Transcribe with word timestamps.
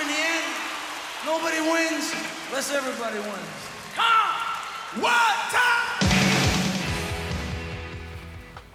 in 0.00 0.06
the 0.08 0.14
end, 0.14 0.54
nobody 1.26 1.60
wins 1.60 2.14
unless 2.48 2.70
everybody 2.74 3.18
wins. 3.18 3.60
Come! 3.96 5.02
One 5.02 5.40
time! 5.50 6.10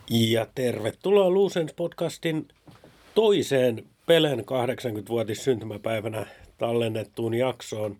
Ja 0.09 0.47
tervetuloa 0.55 1.29
Luusens 1.29 1.73
podcastin 1.73 2.47
toiseen 3.15 3.85
Pelen 4.05 4.39
80-vuotis 4.39 5.43
syntymäpäivänä 5.43 6.25
tallennettuun 6.57 7.33
jaksoon. 7.33 7.97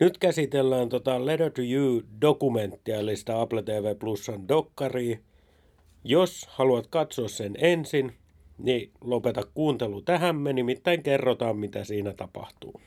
Nyt 0.00 0.18
käsitellään 0.18 0.88
tota 0.88 1.26
Letter 1.26 1.50
to 1.50 1.62
You-dokumenttia, 1.62 2.96
eli 2.96 3.16
sitä 3.16 3.40
Apple 3.40 3.62
TV 3.62 3.96
Plusan 3.98 4.48
dokkaria. 4.48 5.18
Jos 6.04 6.46
haluat 6.50 6.86
katsoa 6.86 7.28
sen 7.28 7.54
ensin, 7.58 8.19
niin 8.62 8.90
lopeta 9.00 9.42
kuuntelu 9.54 10.02
tähän, 10.02 10.36
me 10.36 10.52
nimittäin 10.52 11.02
kerrotaan, 11.02 11.56
mitä 11.56 11.84
siinä 11.84 12.12
tapahtuu. 12.12 12.80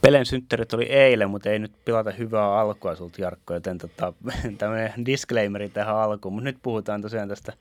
Pelen 0.00 0.26
synttärit 0.26 0.74
oli 0.74 0.84
eilen, 0.84 1.30
mutta 1.30 1.50
ei 1.50 1.58
nyt 1.58 1.72
pilata 1.84 2.10
hyvää 2.10 2.60
alkua 2.60 2.96
sulta 2.96 3.22
Jarkko, 3.22 3.54
joten 3.54 3.78
tota, 3.78 4.12
tämmöinen 4.58 5.06
disclaimeri 5.06 5.68
tähän 5.68 5.96
alkuun. 5.96 6.34
Mutta 6.34 6.44
nyt 6.44 6.58
puhutaan 6.62 7.02
tosiaan 7.02 7.28
tästä 7.28 7.52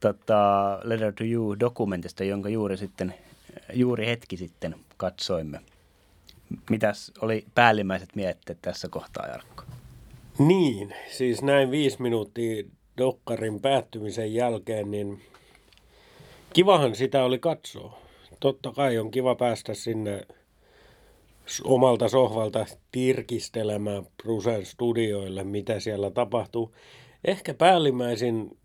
tota, 0.00 0.78
Letter 0.84 1.12
to 1.12 1.24
You-dokumentista, 1.24 2.24
jonka 2.24 2.48
juuri, 2.48 2.76
sitten, 2.76 3.14
juuri 3.72 4.06
hetki 4.06 4.36
sitten 4.36 4.74
katsoimme. 4.96 5.60
Mitäs 6.70 7.12
oli 7.20 7.44
päällimmäiset 7.54 8.08
mietteet 8.14 8.58
tässä 8.62 8.88
kohtaa, 8.88 9.26
Jarkko? 9.26 9.64
Niin, 10.38 10.94
siis 11.10 11.42
näin 11.42 11.70
viisi 11.70 12.02
minuuttia 12.02 12.64
dokkarin 12.98 13.60
päättymisen 13.60 14.34
jälkeen, 14.34 14.90
niin 14.90 15.22
kivahan 16.54 16.94
sitä 16.94 17.24
oli 17.24 17.38
katsoa. 17.38 17.98
Totta 18.40 18.72
kai 18.72 18.98
on 18.98 19.10
kiva 19.10 19.34
päästä 19.34 19.74
sinne 19.74 20.26
omalta 21.64 22.08
sohvalta 22.08 22.66
tirkistelemään 22.92 24.06
Brusen 24.22 24.66
studioille, 24.66 25.44
mitä 25.44 25.80
siellä 25.80 26.10
tapahtuu. 26.10 26.74
Ehkä 27.24 27.54
päällimmäisin 27.54 28.58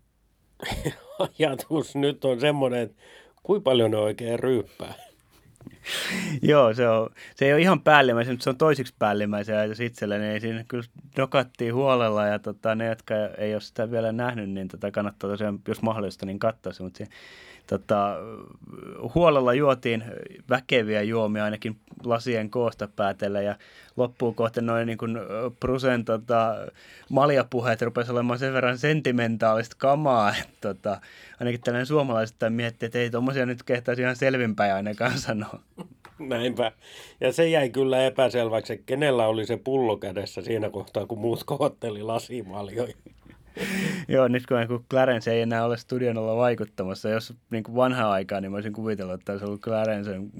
ajatus 1.38 1.96
nyt 1.96 2.24
on 2.24 2.40
semmoinen, 2.40 2.80
että 2.80 2.96
kuinka 3.42 3.64
paljon 3.64 3.90
ne 3.90 3.96
oikein 3.96 4.38
ryyppää. 4.38 4.94
Joo, 6.42 6.74
se, 6.74 6.88
on, 6.88 7.10
se 7.36 7.46
ei 7.46 7.52
ole 7.52 7.60
ihan 7.60 7.80
päällimmäisen, 7.80 8.34
mutta 8.34 8.44
se 8.44 8.50
on 8.50 8.58
toisiksi 8.58 8.94
päällimmäisen 8.98 9.56
ajatus 9.56 9.80
itselleni. 9.80 10.26
Ei 10.26 10.40
siinä 10.40 10.64
kyllä 10.68 10.84
dokattiin 11.16 11.74
huolella 11.74 12.26
ja 12.26 12.38
tota, 12.38 12.74
ne, 12.74 12.86
jotka 12.86 13.14
ei 13.38 13.54
ole 13.54 13.60
sitä 13.60 13.90
vielä 13.90 14.12
nähnyt, 14.12 14.50
niin 14.50 14.68
tota, 14.68 14.90
kannattaa 14.90 15.30
tosiaan, 15.30 15.60
jos 15.68 15.82
mahdollista, 15.82 16.26
niin 16.26 16.38
katsoa 16.38 16.72
se. 16.72 16.82
Mutta 16.82 16.98
se, 16.98 17.06
tota, 17.70 18.16
huolella 19.14 19.54
juotiin 19.54 20.04
väkeviä 20.50 21.02
juomia 21.02 21.44
ainakin 21.44 21.76
lasien 22.04 22.50
koosta 22.50 22.88
päätellä 22.96 23.40
ja 23.40 23.54
loppuun 23.96 24.34
kohta 24.34 24.60
noin 24.60 24.86
niin 24.86 24.98
kuin 24.98 25.18
Prusen 25.60 26.04
tota, 26.04 26.56
maljapuheet 27.08 27.82
rupesi 27.82 28.12
olemaan 28.12 28.38
sen 28.38 28.52
verran 28.52 28.78
sentimentaalista 28.78 29.76
kamaa, 29.78 30.34
että 30.40 30.56
tota, 30.60 31.00
ainakin 31.40 31.60
tällainen 31.60 31.86
suomalaiset 31.86 32.36
miettii, 32.48 32.86
että 32.86 32.98
ei 32.98 33.10
tuommoisia 33.10 33.46
nyt 33.46 33.62
kehtaisi 33.62 34.02
ihan 34.02 34.16
selvinpäin 34.16 34.74
ainakaan 34.74 35.18
sanoa. 35.28 35.60
Näinpä. 36.18 36.72
Ja 37.20 37.32
se 37.32 37.48
jäi 37.48 37.70
kyllä 37.70 38.06
epäselväksi, 38.06 38.82
kenellä 38.86 39.26
oli 39.26 39.46
se 39.46 39.56
pullo 39.56 39.96
kädessä 39.96 40.42
siinä 40.42 40.70
kohtaa, 40.70 41.06
kun 41.06 41.18
muut 41.18 41.44
kohotteli 41.44 42.02
lasimaljoja. 42.02 42.94
Joo, 44.08 44.28
nyt 44.28 44.46
kun, 44.46 44.84
Clarence 44.90 45.32
ei 45.32 45.40
enää 45.40 45.64
ole 45.64 45.76
studion 45.76 46.18
olla 46.18 46.36
vaikuttamassa, 46.36 47.08
jos 47.08 47.34
niin 47.50 47.62
kuin 47.62 47.76
vanhaa 47.76 48.12
aikaa, 48.12 48.40
niin 48.40 48.50
mä 48.50 48.56
olisin 48.56 48.72
kuvitellut, 48.72 49.14
että 49.14 49.32
olisi 49.32 49.44
ollut 49.44 49.60
Clarencen 49.60 50.30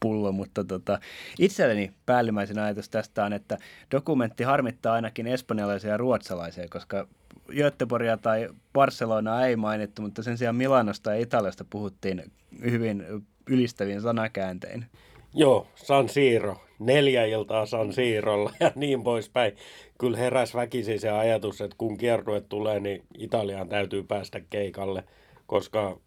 pullo, 0.00 0.32
mutta 0.32 0.64
tota, 0.64 0.98
itselleni 1.38 1.92
päällimmäisen 2.06 2.58
ajatus 2.58 2.88
tästä 2.88 3.24
on, 3.24 3.32
että 3.32 3.58
dokumentti 3.90 4.44
harmittaa 4.44 4.94
ainakin 4.94 5.26
espanjalaisia 5.26 5.90
ja 5.90 5.96
ruotsalaisia, 5.96 6.68
koska 6.70 7.08
Göteborgia 7.56 8.16
tai 8.16 8.48
Barcelona 8.72 9.46
ei 9.46 9.56
mainittu, 9.56 10.02
mutta 10.02 10.22
sen 10.22 10.38
sijaan 10.38 10.56
Milanosta 10.56 11.14
ja 11.14 11.20
Italiasta 11.20 11.64
puhuttiin 11.70 12.32
hyvin 12.70 13.04
ylistävien 13.46 14.00
sanakääntein. 14.00 14.86
Joo, 15.34 15.66
San 15.74 16.08
Siro. 16.08 16.67
Neljä 16.78 17.24
iltaa 17.24 17.66
San 17.66 17.92
Siirolla 17.92 18.52
ja 18.60 18.72
niin 18.74 19.02
poispäin. 19.02 19.52
Kyllä 19.98 20.18
heräs 20.18 20.54
väkisin 20.54 21.00
se 21.00 21.10
ajatus, 21.10 21.60
että 21.60 21.76
kun 21.78 21.98
kierrue 21.98 22.40
tulee, 22.40 22.80
niin 22.80 23.02
Italiaan 23.18 23.68
täytyy 23.68 24.02
päästä 24.02 24.40
keikalle, 24.50 25.04
koska 25.46 26.00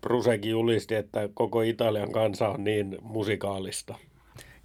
Brusekin 0.00 0.50
julisti, 0.50 0.94
että 0.94 1.28
koko 1.34 1.62
Italian 1.62 2.12
kansa 2.12 2.48
on 2.48 2.64
niin 2.64 2.98
musikaalista. 3.02 3.94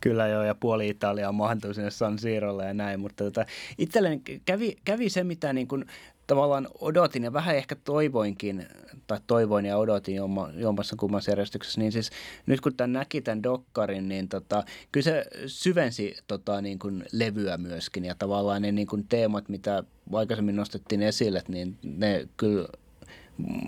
Kyllä 0.01 0.27
joo, 0.27 0.43
ja 0.43 0.55
puoli 0.55 0.89
Italiaa 0.89 1.31
mahtui 1.31 1.75
sinne 1.75 1.89
San 1.89 2.19
Siirolle 2.19 2.65
ja 2.65 2.73
näin, 2.73 2.99
mutta 2.99 3.23
tota, 3.23 3.45
itselleni 3.77 4.21
kävi, 4.45 4.75
kävi 4.85 5.09
se, 5.09 5.23
mitä 5.23 5.53
niin 5.53 5.67
kuin 5.67 5.85
tavallaan 6.29 6.67
odotin 6.79 7.23
ja 7.23 7.33
vähän 7.33 7.55
ehkä 7.55 7.75
toivoinkin, 7.75 8.65
tai 9.07 9.19
toivoin 9.27 9.65
ja 9.65 9.77
odotin 9.77 10.15
jommassa 10.55 10.95
kummassa 10.95 11.31
järjestyksessä, 11.31 11.81
niin 11.81 11.91
siis 11.91 12.09
nyt 12.45 12.61
kun 12.61 12.75
tämän 12.75 12.93
näki 12.93 13.21
tämän 13.21 13.43
dokkarin, 13.43 14.09
niin 14.09 14.29
tota, 14.29 14.63
kyllä 14.91 15.03
se 15.03 15.25
syvensi 15.47 16.15
tota, 16.27 16.61
niin 16.61 16.79
kuin 16.79 17.05
levyä 17.11 17.57
myöskin 17.57 18.05
ja 18.05 18.15
tavallaan 18.15 18.61
ne 18.61 18.71
niin 18.71 18.87
kuin 18.87 19.05
teemat, 19.07 19.49
mitä 19.49 19.83
aikaisemmin 20.13 20.55
nostettiin 20.55 21.01
esille, 21.01 21.43
niin 21.47 21.77
ne 21.83 22.27
kyllä 22.37 22.67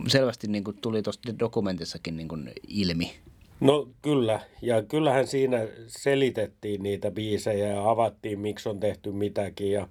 selvästi 0.08 0.48
niin 0.48 0.64
kuin 0.64 0.78
tuli 0.82 1.02
tuosta 1.02 1.40
dokumentissakin 1.40 2.18
niin 2.18 2.28
kuin 2.28 2.52
ilmi. 2.68 3.14
No 3.60 3.88
kyllä, 4.02 4.40
ja 4.62 4.84
kyllähän 4.84 5.28
siinä 5.28 5.68
selitettiin 5.88 6.84
niitä 6.84 7.12
biisejä 7.12 7.68
ja 7.68 7.90
avattiin, 7.90 8.40
miksi 8.40 8.70
on 8.70 8.80
tehty 8.80 9.12
mitäkin 9.12 9.72
ja 9.72 9.88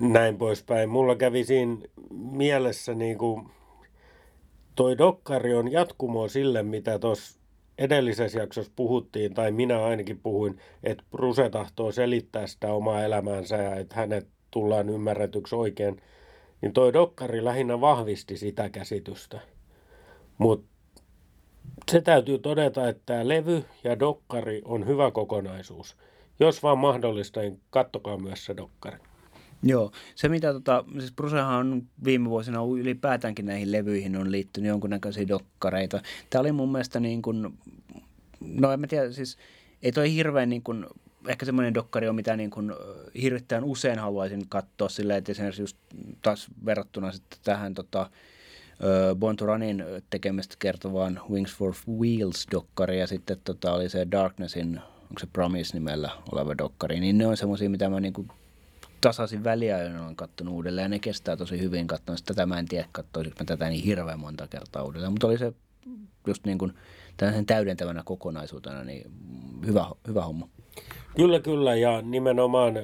näin 0.00 0.38
poispäin. 0.38 0.88
Mulla 0.88 1.16
kävi 1.16 1.44
siinä 1.44 1.76
mielessä 2.10 2.94
niin 2.94 3.18
kuin, 3.18 3.48
toi 4.74 4.98
dokkari 4.98 5.54
on 5.54 5.72
jatkumo 5.72 6.28
sille, 6.28 6.62
mitä 6.62 6.98
tuossa 6.98 7.40
edellisessä 7.78 8.38
jaksossa 8.38 8.72
puhuttiin, 8.76 9.34
tai 9.34 9.50
minä 9.50 9.84
ainakin 9.84 10.20
puhuin, 10.20 10.58
että 10.82 11.04
Bruse 11.10 11.50
tahtoo 11.50 11.92
selittää 11.92 12.46
sitä 12.46 12.72
omaa 12.72 13.04
elämäänsä 13.04 13.56
ja 13.56 13.76
että 13.76 13.96
hänet 13.96 14.28
tullaan 14.50 14.88
ymmärretyksi 14.88 15.54
oikein, 15.54 16.02
niin 16.60 16.72
toi 16.72 16.92
dokkari 16.92 17.44
lähinnä 17.44 17.80
vahvisti 17.80 18.36
sitä 18.36 18.70
käsitystä. 18.70 19.40
Mutta 20.38 20.72
se 21.90 22.00
täytyy 22.00 22.38
todeta, 22.38 22.88
että 22.88 23.02
tämä 23.06 23.28
levy 23.28 23.64
ja 23.84 23.98
dokkari 23.98 24.62
on 24.64 24.86
hyvä 24.86 25.10
kokonaisuus. 25.10 25.96
Jos 26.40 26.62
vaan 26.62 26.78
mahdollista, 26.78 27.40
niin 27.40 27.60
kattokaa 27.70 28.16
myös 28.16 28.44
se 28.44 28.56
dokkari. 28.56 28.98
Joo, 29.62 29.92
se 30.14 30.28
mitä 30.28 30.52
tota, 30.52 30.84
siis 30.98 31.12
Brusehan 31.12 31.54
on 31.54 31.82
viime 32.04 32.30
vuosina 32.30 32.58
ylipäätäänkin 32.78 33.46
näihin 33.46 33.72
levyihin 33.72 34.16
on 34.16 34.32
liittynyt 34.32 34.68
jonkunnäköisiä 34.68 35.28
dokkareita. 35.28 36.00
Tämä 36.30 36.40
oli 36.40 36.52
mun 36.52 36.72
mielestä 36.72 37.00
niin 37.00 37.22
kuin, 37.22 37.58
no 38.40 38.72
en 38.72 38.80
mä 38.80 38.86
tiedä, 38.86 39.12
siis 39.12 39.38
ei 39.82 39.92
toi 39.92 40.14
hirveän 40.14 40.48
niin 40.48 40.62
kuin, 40.62 40.86
ehkä 41.28 41.46
semmoinen 41.46 41.74
dokkari 41.74 42.08
on, 42.08 42.14
mitä 42.14 42.36
niin 42.36 42.50
kuin 42.50 42.72
hirvittävän 43.22 43.64
usein 43.64 43.98
haluaisin 43.98 44.48
katsoa 44.48 44.88
silleen, 44.88 45.18
että 45.18 45.32
esimerkiksi 45.32 45.62
just 45.62 45.76
taas 46.22 46.48
verrattuna 46.66 47.12
sitten 47.12 47.38
tähän 47.44 47.74
tota, 47.74 48.10
Born 49.18 49.36
to 49.36 49.46
Runin 49.46 49.84
tekemistä 50.10 50.56
kertovaan 50.58 51.20
Wings 51.30 51.56
for 51.56 51.74
Wheels-dokkari 51.88 52.98
ja 52.98 53.06
sitten 53.06 53.36
tota, 53.44 53.72
oli 53.72 53.88
se 53.88 54.06
Darknessin, 54.10 54.80
onko 55.02 55.20
se 55.20 55.26
Promise 55.32 55.74
nimellä 55.74 56.10
oleva 56.32 56.58
dokkari, 56.58 57.00
niin 57.00 57.18
ne 57.18 57.26
on 57.26 57.36
semmoisia, 57.36 57.70
mitä 57.70 57.88
mä 57.88 58.00
niin 58.00 58.12
kuin 58.12 58.28
tasaisin 59.02 59.44
väliajoin 59.44 60.00
olen 60.00 60.16
katsonut 60.16 60.54
uudelleen 60.54 60.84
ja 60.84 60.88
ne 60.88 60.98
kestää 60.98 61.36
tosi 61.36 61.60
hyvin 61.60 61.86
katsoa. 61.86 62.16
Tätä 62.24 62.46
mä 62.46 62.58
en 62.58 62.68
tiedä, 62.68 62.88
katsoisinko 62.92 63.36
mä 63.40 63.44
tätä 63.44 63.68
niin 63.68 63.84
hirveän 63.84 64.20
monta 64.20 64.46
kertaa 64.46 64.82
uudelleen, 64.82 65.12
mutta 65.12 65.26
oli 65.26 65.38
se 65.38 65.52
just 66.26 66.46
niin 66.46 66.58
kuin 66.58 66.72
täydentävänä 67.46 68.02
kokonaisuutena, 68.04 68.84
niin 68.84 69.10
hyvä, 69.66 69.86
hyvä 70.08 70.24
homma. 70.24 70.48
Kyllä, 71.16 71.40
kyllä 71.40 71.74
ja 71.74 72.02
nimenomaan 72.02 72.74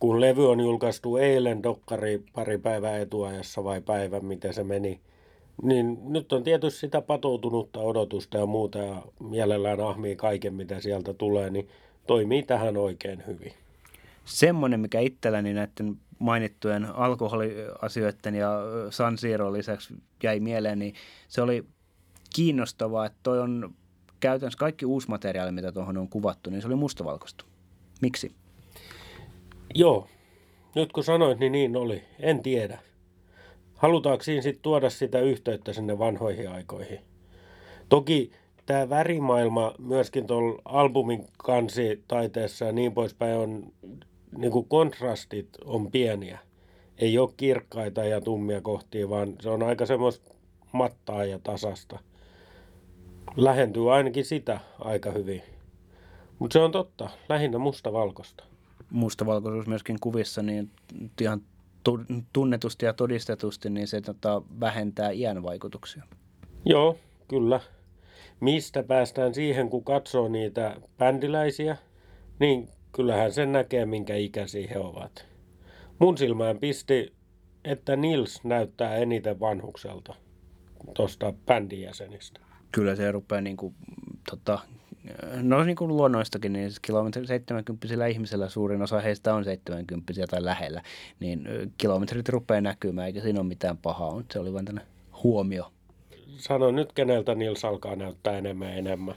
kun 0.00 0.20
levy 0.20 0.50
on 0.50 0.60
julkaistu 0.60 1.16
eilen 1.16 1.62
dokkari 1.62 2.24
pari 2.32 2.58
päivää 2.58 2.98
etuajassa 2.98 3.64
vai 3.64 3.80
päivä, 3.80 4.20
miten 4.20 4.54
se 4.54 4.64
meni, 4.64 5.00
niin 5.62 5.98
nyt 6.04 6.32
on 6.32 6.42
tietysti 6.42 6.80
sitä 6.80 7.02
patoutunutta 7.02 7.80
odotusta 7.80 8.38
ja 8.38 8.46
muuta 8.46 8.78
ja 8.78 9.02
mielellään 9.20 9.80
ahmii 9.80 10.16
kaiken, 10.16 10.54
mitä 10.54 10.80
sieltä 10.80 11.14
tulee, 11.14 11.50
niin 11.50 11.68
toimii 12.06 12.42
tähän 12.42 12.76
oikein 12.76 13.22
hyvin. 13.26 13.52
Semmoinen, 14.30 14.80
mikä 14.80 15.00
itselläni 15.00 15.52
näiden 15.52 15.96
mainittujen 16.18 16.84
alkoholiasioiden 16.84 18.34
ja 18.34 18.50
San 18.90 19.18
Siro 19.18 19.52
lisäksi 19.52 19.94
jäi 20.22 20.40
mieleen, 20.40 20.78
niin 20.78 20.94
se 21.28 21.42
oli 21.42 21.64
kiinnostavaa, 22.34 23.06
että 23.06 23.18
toi 23.22 23.40
on 23.40 23.74
käytännössä 24.20 24.58
kaikki 24.58 24.86
uusi 24.86 25.08
materiaali, 25.08 25.52
mitä 25.52 25.72
tuohon 25.72 25.98
on 25.98 26.08
kuvattu, 26.08 26.50
niin 26.50 26.62
se 26.62 26.66
oli 26.66 26.76
mustavalkoista. 26.76 27.44
Miksi? 28.02 28.32
Joo, 29.74 30.08
nyt 30.74 30.92
kun 30.92 31.04
sanoit, 31.04 31.38
niin 31.38 31.52
niin 31.52 31.76
oli. 31.76 32.02
En 32.18 32.42
tiedä. 32.42 32.78
Halutaanko 33.74 34.24
siinä 34.24 34.42
sitten 34.42 34.62
tuoda 34.62 34.90
sitä 34.90 35.20
yhteyttä 35.20 35.72
sinne 35.72 35.98
vanhoihin 35.98 36.50
aikoihin? 36.50 36.98
Toki 37.88 38.32
tämä 38.66 38.88
värimaailma 38.88 39.74
myöskin 39.78 40.26
tuolla 40.26 40.62
albumin 40.64 41.26
kansitaiteessa 41.38 42.64
ja 42.64 42.72
niin 42.72 42.92
poispäin 42.92 43.36
on, 43.36 43.72
niin 44.36 44.52
kuin 44.52 44.68
kontrastit 44.68 45.48
on 45.64 45.90
pieniä. 45.90 46.38
Ei 46.98 47.18
ole 47.18 47.30
kirkkaita 47.36 48.04
ja 48.04 48.20
tummia 48.20 48.60
kohtia, 48.60 49.08
vaan 49.08 49.34
se 49.40 49.50
on 49.50 49.62
aika 49.62 49.86
semmoista 49.86 50.34
mattaa 50.72 51.24
ja 51.24 51.38
tasasta. 51.38 51.98
Lähentyy 53.36 53.94
ainakin 53.94 54.24
sitä 54.24 54.60
aika 54.78 55.10
hyvin. 55.10 55.42
Mutta 56.38 56.52
se 56.52 56.58
on 56.58 56.72
totta, 56.72 57.10
lähinnä 57.28 57.58
mustavalkoista. 57.58 58.44
Mustavalkoisuus 58.90 59.66
myöskin 59.66 59.96
kuvissa, 60.00 60.42
niin 60.42 60.70
ihan 61.20 61.42
tunnetusti 62.32 62.86
ja 62.86 62.92
todistetusti, 62.92 63.70
niin 63.70 63.88
se 63.88 64.00
tota, 64.00 64.42
vähentää 64.60 65.10
iän 65.10 65.42
vaikutuksia. 65.42 66.02
Joo, 66.64 66.98
kyllä. 67.28 67.60
Mistä 68.40 68.82
päästään 68.82 69.34
siihen, 69.34 69.70
kun 69.70 69.84
katsoo 69.84 70.28
niitä 70.28 70.76
bändiläisiä, 70.98 71.76
niin 72.38 72.68
kyllähän 72.92 73.32
sen 73.32 73.52
näkee, 73.52 73.86
minkä 73.86 74.16
ikäisiä 74.16 74.68
he 74.70 74.78
ovat. 74.78 75.26
Mun 75.98 76.18
silmään 76.18 76.58
pisti, 76.58 77.12
että 77.64 77.96
Nils 77.96 78.44
näyttää 78.44 78.96
eniten 78.96 79.40
vanhukselta 79.40 80.14
tuosta 80.94 81.32
bändin 81.46 81.80
jäsenistä. 81.80 82.40
Kyllä 82.72 82.96
se 82.96 83.12
rupeaa 83.12 83.40
niin 83.40 83.56
kuin, 83.56 83.74
tota, 84.30 84.58
no 85.42 85.64
niin 85.64 85.76
kuin 85.76 85.88
luonnoistakin, 85.88 86.52
niin 86.52 86.70
kilometri 86.82 87.26
70 87.26 88.06
ihmisellä 88.06 88.48
suurin 88.48 88.82
osa 88.82 89.00
heistä 89.00 89.34
on 89.34 89.44
70 89.44 90.12
tai 90.30 90.44
lähellä, 90.44 90.82
niin 91.20 91.48
kilometrit 91.78 92.28
rupeaa 92.28 92.60
näkymään, 92.60 93.06
eikä 93.06 93.20
siinä 93.20 93.40
ole 93.40 93.48
mitään 93.48 93.76
pahaa, 93.76 94.22
se 94.32 94.38
oli 94.38 94.52
vain 94.52 94.64
tänne 94.64 94.82
huomio. 95.22 95.72
Sano 96.40 96.70
nyt, 96.70 96.92
keneltä 96.92 97.34
Nils 97.34 97.64
alkaa 97.64 97.96
näyttää 97.96 98.38
enemmän 98.38 98.68
ja 98.68 98.74
enemmän. 98.74 99.14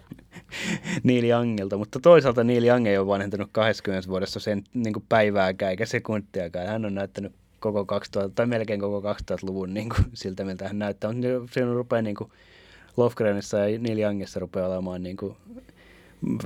Neil 1.03 1.23
Youngilta, 1.23 1.77
mutta 1.77 1.99
toisaalta 1.99 2.43
Neil 2.43 2.63
Young 2.63 2.87
ei 2.87 2.97
ole 2.97 3.07
vanhentunut 3.07 3.49
20 3.51 4.09
vuodessa 4.09 4.39
sen 4.39 4.63
niin 4.73 4.93
kuin 4.93 5.05
päivääkään 5.09 5.71
eikä 5.71 5.85
sekuntiakaan. 5.85 6.67
Hän 6.67 6.85
on 6.85 6.95
näyttänyt 6.95 7.31
koko 7.59 7.85
2000, 7.85 8.35
tai 8.35 8.45
melkein 8.45 8.79
koko 8.79 9.13
2000-luvun 9.13 9.73
niin 9.73 9.89
kuin, 9.89 10.05
siltä, 10.13 10.45
miltä 10.45 10.67
hän 10.67 10.79
näyttää. 10.79 11.11
Mutta 11.13 11.53
siinä 11.53 11.73
rupeaa 11.73 12.01
niin 12.01 12.15
kuin, 12.15 12.29
Lofgrenissa 12.97 13.57
ja 13.57 13.79
Neil 13.79 13.99
Youngissa 13.99 14.39
rupeaa 14.39 14.67
olemaan 14.67 15.03
niin 15.03 15.17
kuin, 15.17 15.35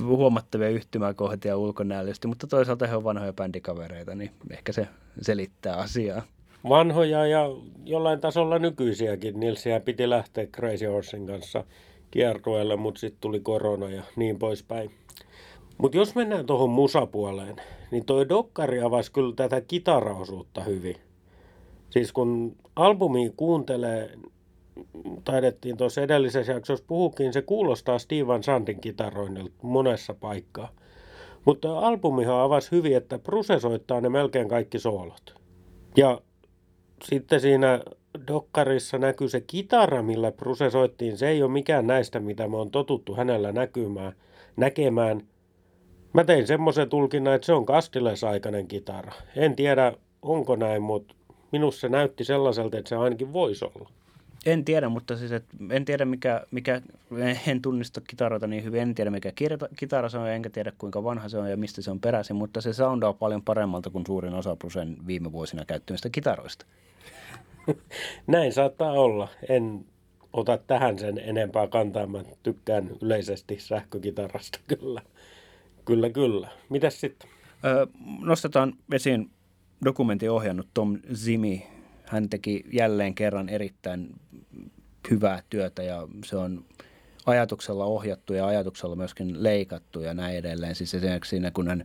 huomattavia 0.02 0.68
yhtymäkohtia 0.68 1.56
ulkonäöllisesti, 1.56 2.28
mutta 2.28 2.46
toisaalta 2.46 2.86
he 2.86 2.96
on 2.96 3.04
vanhoja 3.04 3.32
bändikavereita, 3.32 4.14
niin 4.14 4.30
ehkä 4.50 4.72
se 4.72 4.88
selittää 5.22 5.76
asiaa. 5.76 6.22
Vanhoja 6.68 7.26
ja 7.26 7.50
jollain 7.84 8.20
tasolla 8.20 8.58
nykyisiäkin. 8.58 9.40
Nilsiä 9.40 9.80
piti 9.80 10.10
lähteä 10.10 10.46
Crazy 10.46 10.86
Horsein 10.86 11.26
kanssa 11.26 11.64
kiertueelle, 12.10 12.76
mutta 12.76 13.00
sitten 13.00 13.20
tuli 13.20 13.40
korona 13.40 13.90
ja 13.90 14.02
niin 14.16 14.38
poispäin. 14.38 14.90
Mutta 15.78 15.96
jos 15.96 16.14
mennään 16.14 16.46
tuohon 16.46 16.70
musapuoleen, 16.70 17.56
niin 17.90 18.04
toi 18.04 18.28
Dokkari 18.28 18.80
avasi 18.80 19.12
kyllä 19.12 19.32
tätä 19.36 19.60
kitaraosuutta 19.60 20.64
hyvin. 20.64 20.96
Siis 21.90 22.12
kun 22.12 22.56
albumi 22.76 23.32
kuuntelee, 23.36 24.10
taidettiin 25.24 25.76
tuossa 25.76 26.02
edellisessä 26.02 26.52
jaksossa 26.52 26.84
puhukin, 26.88 27.32
se 27.32 27.42
kuulostaa 27.42 27.98
Steven 27.98 28.42
Sandin 28.42 28.80
kitaroinnilta 28.80 29.54
monessa 29.62 30.14
paikkaa. 30.14 30.68
Mutta 31.44 31.78
albumihan 31.78 32.40
avasi 32.40 32.70
hyvin, 32.70 32.96
että 32.96 33.18
Bruce 33.18 33.60
soittaa 33.60 34.00
ne 34.00 34.08
melkein 34.08 34.48
kaikki 34.48 34.78
soolot. 34.78 35.34
Ja 35.96 36.20
sitten 37.04 37.40
siinä 37.40 37.80
Dokkarissa 38.28 38.98
näkyy 38.98 39.28
se 39.28 39.40
kitara, 39.40 40.02
millä 40.02 40.32
Bruce 40.32 40.70
soittiin. 40.70 41.16
Se 41.18 41.28
ei 41.28 41.42
ole 41.42 41.50
mikään 41.50 41.86
näistä, 41.86 42.20
mitä 42.20 42.48
me 42.48 42.56
on 42.56 42.70
totuttu 42.70 43.14
hänellä 43.14 43.52
näkymään, 43.52 44.12
näkemään. 44.56 45.20
Mä 46.12 46.24
tein 46.24 46.46
semmoisen 46.46 46.88
tulkinnan, 46.88 47.34
että 47.34 47.46
se 47.46 47.52
on 47.52 47.66
Kastiles-aikainen 47.66 48.68
kitara. 48.68 49.12
En 49.36 49.56
tiedä, 49.56 49.92
onko 50.22 50.56
näin, 50.56 50.82
mutta 50.82 51.14
minusta 51.52 51.80
se 51.80 51.88
näytti 51.88 52.24
sellaiselta, 52.24 52.78
että 52.78 52.88
se 52.88 52.96
ainakin 52.96 53.32
voisi 53.32 53.64
olla. 53.64 53.90
En 54.46 54.64
tiedä, 54.64 54.88
mutta 54.88 55.16
siis 55.16 55.32
et, 55.32 55.44
en 55.70 55.84
tiedä 55.84 56.04
mikä, 56.04 56.46
mikä, 56.50 56.82
en 57.46 57.62
tunnista 57.62 58.00
kitaroita 58.00 58.46
niin 58.46 58.64
hyvin, 58.64 58.82
en 58.82 58.94
tiedä 58.94 59.10
mikä 59.10 59.32
kitara 59.76 60.08
se 60.08 60.18
on, 60.18 60.28
enkä 60.28 60.50
tiedä 60.50 60.72
kuinka 60.78 61.04
vanha 61.04 61.28
se 61.28 61.38
on 61.38 61.50
ja 61.50 61.56
mistä 61.56 61.82
se 61.82 61.90
on 61.90 62.00
peräisin, 62.00 62.36
mutta 62.36 62.60
se 62.60 62.72
soundaa 62.72 63.12
paljon 63.12 63.42
paremmalta 63.42 63.90
kuin 63.90 64.06
suurin 64.06 64.34
osa 64.34 64.56
Brusen 64.56 64.96
viime 65.06 65.32
vuosina 65.32 65.64
käyttämistä 65.64 66.10
kitaroista. 66.10 66.66
Näin 68.26 68.52
saattaa 68.52 68.92
olla. 68.92 69.28
En 69.48 69.84
ota 70.32 70.58
tähän 70.58 70.98
sen 70.98 71.18
enempää 71.18 71.66
kantaa. 71.66 72.06
Mä 72.06 72.24
tykkään 72.42 72.90
yleisesti 73.02 73.58
sähkökitarasta 73.58 74.60
kyllä. 74.78 75.02
Kyllä, 75.84 76.10
kyllä. 76.10 76.48
Mitäs 76.68 77.00
sitten? 77.00 77.30
Öö, 77.64 77.86
nostetaan 78.20 78.74
esiin 78.92 79.30
dokumentin 79.84 80.30
ohjannut 80.30 80.68
Tom 80.74 80.98
Zimi. 81.14 81.77
Hän 82.08 82.28
teki 82.28 82.64
jälleen 82.72 83.14
kerran 83.14 83.48
erittäin 83.48 84.14
hyvää 85.10 85.42
työtä 85.50 85.82
ja 85.82 86.08
se 86.24 86.36
on 86.36 86.64
ajatuksella 87.26 87.84
ohjattu 87.84 88.34
ja 88.34 88.46
ajatuksella 88.46 88.96
myöskin 88.96 89.42
leikattu 89.42 90.00
ja 90.00 90.14
näin 90.14 90.36
edelleen. 90.36 90.74
Siis 90.74 90.94
esimerkiksi 90.94 91.30
siinä, 91.30 91.50
kun 91.50 91.68
hän 91.68 91.84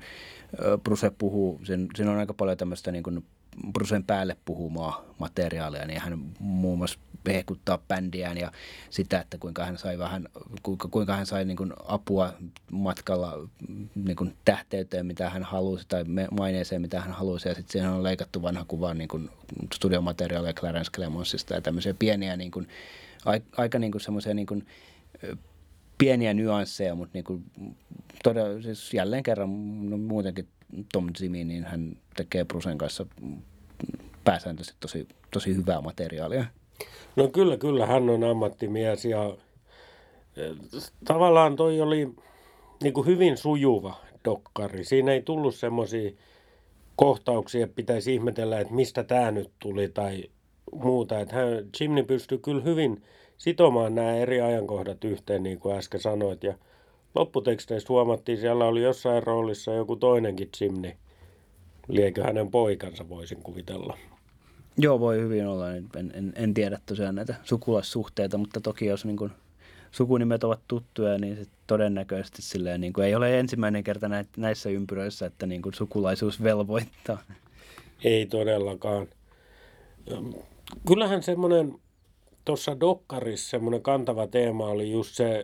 Bruce 0.83 1.11
puhuu, 1.17 1.61
siinä 1.95 2.11
on 2.11 2.17
aika 2.17 2.33
paljon 2.33 2.57
tämmöistä 2.57 2.91
niin 2.91 3.03
kuin 3.03 3.25
Brucen 3.73 4.03
päälle 4.03 4.37
puhumaa 4.45 5.03
materiaalia, 5.19 5.85
niin 5.85 6.01
hän 6.01 6.19
muun 6.39 6.77
muassa 6.77 6.99
hehkuttaa 7.27 7.77
bändiään 7.77 8.37
ja 8.37 8.51
sitä, 8.89 9.19
että 9.19 9.37
kuinka 9.37 9.65
hän 9.65 9.77
sai 9.77 9.97
vähän, 9.97 10.27
kuinka, 10.63 10.87
kuinka 10.87 11.15
hän 11.15 11.25
sai 11.25 11.45
niin 11.45 11.57
kuin 11.57 11.73
apua 11.85 12.33
matkalla 12.71 13.49
niin 13.95 14.15
kuin 14.15 14.35
tähteyteen, 14.45 15.05
mitä 15.05 15.29
hän 15.29 15.43
halusi, 15.43 15.85
tai 15.87 16.03
maineeseen, 16.31 16.81
mitä 16.81 17.01
hän 17.01 17.11
halusi, 17.11 17.49
ja 17.49 17.55
sitten 17.55 17.71
siinä 17.71 17.93
on 17.93 18.03
leikattu 18.03 18.41
vanha 18.41 18.65
kuva 18.67 18.93
niin 18.93 19.07
kuin 19.07 19.29
studiomateriaalia 19.73 20.53
Clarence 20.53 20.91
Clemonsista 20.91 21.53
ja 21.53 21.61
tämmöisiä 21.61 21.93
pieniä, 21.93 22.37
niin 22.37 22.51
kuin, 22.51 22.67
aika 23.57 23.79
niin 23.79 23.91
kuin 23.91 24.01
semmoisia 24.01 24.33
niin 24.33 24.47
kuin, 24.47 24.67
pieniä 25.97 26.33
nyansseja, 26.33 26.95
mutta 26.95 27.11
niin 27.13 27.23
kuin, 27.23 27.43
todella, 28.23 28.61
siis 28.61 28.93
jälleen 28.93 29.23
kerran 29.23 29.49
no, 29.89 29.97
muutenkin 29.97 30.47
Tom 30.93 31.13
Zimi, 31.13 31.43
niin 31.43 31.63
hän 31.63 31.97
tekee 32.15 32.45
Brusen 32.45 32.77
kanssa 32.77 33.05
pääsääntöisesti 34.23 34.77
tosi, 34.79 35.07
tosi 35.31 35.55
hyvää 35.55 35.81
materiaalia. 35.81 36.45
No 37.15 37.27
kyllä, 37.27 37.57
kyllä, 37.57 37.85
hän 37.85 38.09
on 38.09 38.23
ammattimies 38.23 39.05
ja 39.05 39.37
eh, 40.37 40.55
tavallaan 41.05 41.55
toi 41.55 41.81
oli 41.81 42.09
niin 42.83 42.93
kuin 42.93 43.07
hyvin 43.07 43.37
sujuva 43.37 43.95
dokkari. 44.25 44.83
Siinä 44.83 45.11
ei 45.11 45.21
tullut 45.21 45.55
semmoisia 45.55 46.11
kohtauksia, 46.95 47.63
että 47.63 47.75
pitäisi 47.75 48.13
ihmetellä, 48.13 48.59
että 48.59 48.73
mistä 48.73 49.03
tämä 49.03 49.31
nyt 49.31 49.51
tuli 49.59 49.89
tai 49.89 50.23
muuta. 50.71 51.19
Että 51.19 51.35
hän, 51.35 51.45
Jimny 51.79 52.03
pystyi 52.03 52.37
kyllä 52.37 52.63
hyvin 52.63 53.03
sitomaan 53.37 53.95
nämä 53.95 54.15
eri 54.15 54.41
ajankohdat 54.41 55.03
yhteen, 55.03 55.43
niin 55.43 55.59
kuin 55.59 55.75
äsken 55.75 55.99
sanoit. 55.99 56.43
Ja 56.43 56.53
lopputeksteistä 57.15 57.93
huomattiin, 57.93 58.37
siellä 58.37 58.65
oli 58.65 58.81
jossain 58.81 59.23
roolissa 59.23 59.73
joku 59.73 59.95
toinenkin 59.95 60.49
Jimny. 60.61 60.91
Liekö 61.87 62.23
hänen 62.23 62.51
poikansa, 62.51 63.09
voisin 63.09 63.43
kuvitella. 63.43 63.97
Joo, 64.77 64.99
voi 64.99 65.19
hyvin 65.19 65.47
olla. 65.47 65.71
En, 65.71 65.89
en, 65.95 66.33
en 66.35 66.53
tiedä 66.53 66.79
tosiaan 66.85 67.15
näitä 67.15 67.35
sukulaissuhteita, 67.43 68.37
mutta 68.37 68.61
toki 68.61 68.85
jos 68.85 69.05
niin 69.05 69.17
kuin 69.17 69.31
sukunimet 69.91 70.43
ovat 70.43 70.59
tuttuja, 70.67 71.17
niin 71.17 71.35
sit 71.37 71.49
todennäköisesti 71.67 72.41
silleen, 72.41 72.81
niin 72.81 72.93
kuin 72.93 73.05
ei 73.05 73.15
ole 73.15 73.39
ensimmäinen 73.39 73.83
kerta 73.83 74.09
näissä 74.37 74.69
ympyröissä, 74.69 75.25
että 75.25 75.45
niin 75.45 75.61
kuin 75.61 75.73
sukulaisuus 75.73 76.43
velvoittaa. 76.43 77.23
Ei 78.03 78.25
todellakaan. 78.25 79.07
Kyllähän 80.87 81.23
semmoinen 81.23 81.75
tuossa 82.45 82.79
Dokkarissa 82.79 83.49
semmoinen 83.49 83.81
kantava 83.81 84.27
teema 84.27 84.67
oli 84.67 84.91
just 84.91 85.15
se, 85.15 85.43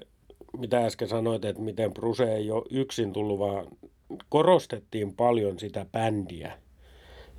mitä 0.58 0.86
äsken 0.86 1.08
sanoit, 1.08 1.46
että 1.46 1.62
miten 1.62 1.94
Bruse 1.94 2.36
ei 2.36 2.52
ole 2.52 2.66
yksin 2.70 3.14
tullut, 3.14 3.40
vaan 3.40 3.68
korostettiin 4.30 5.16
paljon 5.16 5.60
sitä 5.60 5.86
bändiä. 5.92 6.58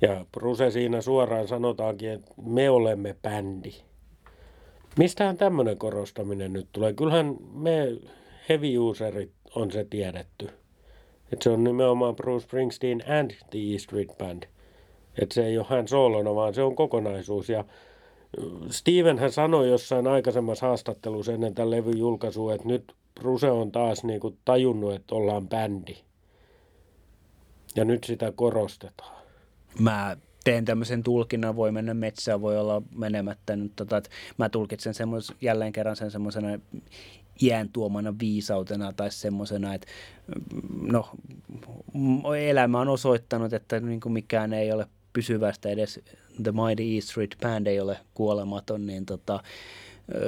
Ja 0.01 0.25
Bruse 0.31 0.71
siinä 0.71 1.01
suoraan 1.01 1.47
sanotaankin, 1.47 2.09
että 2.09 2.33
me 2.45 2.69
olemme 2.69 3.15
bändi. 3.21 3.71
Mistähän 4.97 5.37
tämmöinen 5.37 5.77
korostaminen 5.77 6.53
nyt 6.53 6.67
tulee? 6.71 6.93
Kyllähän 6.93 7.35
me 7.53 7.87
heavy 8.49 8.77
userit 8.77 9.31
on 9.55 9.71
se 9.71 9.85
tiedetty. 9.89 10.49
Että 11.33 11.43
se 11.43 11.49
on 11.49 11.63
nimenomaan 11.63 12.15
Bruce 12.15 12.43
Springsteen 12.43 13.03
and 13.19 13.31
the 13.31 13.59
E 13.75 13.77
Street 13.77 14.17
Band. 14.17 14.43
Että 15.21 15.35
se 15.35 15.45
ei 15.45 15.57
ole 15.57 15.65
hän 15.69 15.87
soolona, 15.87 16.35
vaan 16.35 16.53
se 16.53 16.61
on 16.61 16.75
kokonaisuus. 16.75 17.49
Ja 17.49 17.65
Steven 18.69 19.19
hän 19.19 19.31
sanoi 19.31 19.69
jossain 19.69 20.07
aikaisemmassa 20.07 20.67
haastattelussa 20.67 21.33
ennen 21.33 21.55
tämän 21.55 21.71
levyn 21.71 21.97
julkaisua, 21.97 22.53
että 22.53 22.67
nyt 22.67 22.93
Bruce 23.19 23.51
on 23.51 23.71
taas 23.71 24.03
niin 24.03 24.19
kuin 24.19 24.37
tajunnut, 24.45 24.93
että 24.93 25.15
ollaan 25.15 25.49
bändi. 25.49 25.97
Ja 27.75 27.85
nyt 27.85 28.03
sitä 28.03 28.33
korostetaan. 28.35 29.20
Mä 29.79 30.17
teen 30.43 30.65
tämmöisen 30.65 31.03
tulkinnan, 31.03 31.55
voi 31.55 31.71
mennä 31.71 31.93
metsään, 31.93 32.41
voi 32.41 32.57
olla 32.57 32.81
menemättä. 32.95 33.55
Nyt, 33.55 33.71
tota, 33.75 33.97
että 33.97 34.09
mä 34.37 34.49
tulkitsen 34.49 34.93
semmos, 34.93 35.33
jälleen 35.41 35.73
kerran 35.73 35.95
sen 35.95 36.11
semmoisena 36.11 36.47
iän 37.41 37.69
tuomana 37.69 38.13
viisautena 38.19 38.93
tai 38.93 39.11
semmoisena, 39.11 39.73
että 39.73 39.87
no, 40.81 41.09
elämä 42.39 42.79
on 42.79 42.87
osoittanut, 42.87 43.53
että 43.53 43.79
niin 43.79 43.99
kuin 43.99 44.13
mikään 44.13 44.53
ei 44.53 44.71
ole 44.71 44.87
pysyvästä 45.13 45.69
edes 45.69 45.99
The 46.43 46.51
Mighty 46.51 46.97
E 46.97 47.01
Street 47.01 47.35
Band 47.41 47.67
ei 47.67 47.79
ole 47.79 47.97
kuolematon, 48.13 48.85
niin 48.85 49.05
tota, 49.05 49.43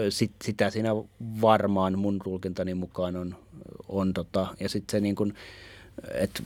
sit, 0.09 0.31
sitä 0.43 0.69
siinä 0.69 0.89
varmaan 1.41 1.99
mun 1.99 2.19
tulkintani 2.23 2.73
mukaan 2.73 3.15
on, 3.15 3.35
on 3.89 4.13
tota, 4.13 4.47
ja 4.59 4.69
sitten 4.69 4.97
se 4.97 5.01
niin 5.01 5.15
kuin, 5.15 5.33
et, 6.13 6.43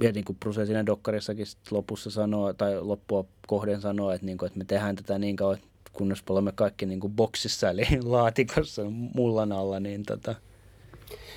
ja 0.00 0.12
niin 0.12 0.24
kuin 0.24 0.36
Bruce 0.40 0.66
siinä 0.66 0.86
dokkarissakin 0.86 1.46
lopussa 1.70 2.10
sanoo, 2.10 2.52
tai 2.52 2.82
loppua 2.82 3.24
kohden 3.46 3.80
sanoo, 3.80 4.10
että, 4.10 4.26
niin 4.26 4.38
kuin, 4.38 4.46
että 4.46 4.58
me 4.58 4.64
tehdään 4.64 4.96
tätä 4.96 5.18
niin 5.18 5.36
kauan, 5.36 5.58
kunnes 5.92 6.22
olemme 6.30 6.52
kaikki 6.52 6.86
niin 6.86 7.00
kuin 7.00 7.12
boksissa, 7.12 7.70
eli 7.70 7.82
laatikossa 8.04 8.82
mullan 9.14 9.52
alla, 9.52 9.80
niin 9.80 10.02
tota. 10.02 10.34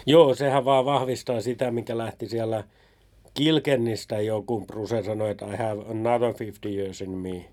Joo, 0.06 0.36
sehän 0.36 0.66
vaan 0.66 0.86
vahvistaa 0.86 1.42
sitä, 1.42 1.72
mikä 1.72 1.98
lähti 1.98 2.30
siellä 2.30 2.64
Kilkennistä 3.34 4.22
joku 4.22 4.66
Bruce 4.66 5.04
sanoi, 5.04 5.32
että 5.32 5.46
I 5.46 5.58
have 5.58 5.82
another 5.90 6.34
50 6.40 6.70
years 6.70 7.02
in 7.02 7.10
me. 7.10 7.46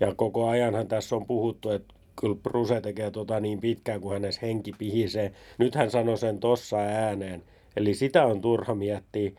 Ja 0.00 0.14
koko 0.14 0.48
ajanhan 0.48 0.88
tässä 0.88 1.16
on 1.16 1.26
puhuttu, 1.26 1.70
että 1.70 1.94
kyllä 2.20 2.34
Bruce 2.34 2.80
tekee 2.80 3.10
tota 3.10 3.40
niin 3.40 3.60
pitkään, 3.60 4.00
kun 4.00 4.12
hänessä 4.12 4.40
henki 4.42 4.72
pihisee. 4.78 5.32
Nyt 5.58 5.74
hän 5.74 5.90
sanoi 5.90 6.18
sen 6.18 6.40
tossa 6.40 6.76
ääneen. 6.76 7.42
Eli 7.76 7.94
sitä 7.94 8.26
on 8.26 8.40
turha 8.40 8.74
miettiä, 8.74 9.30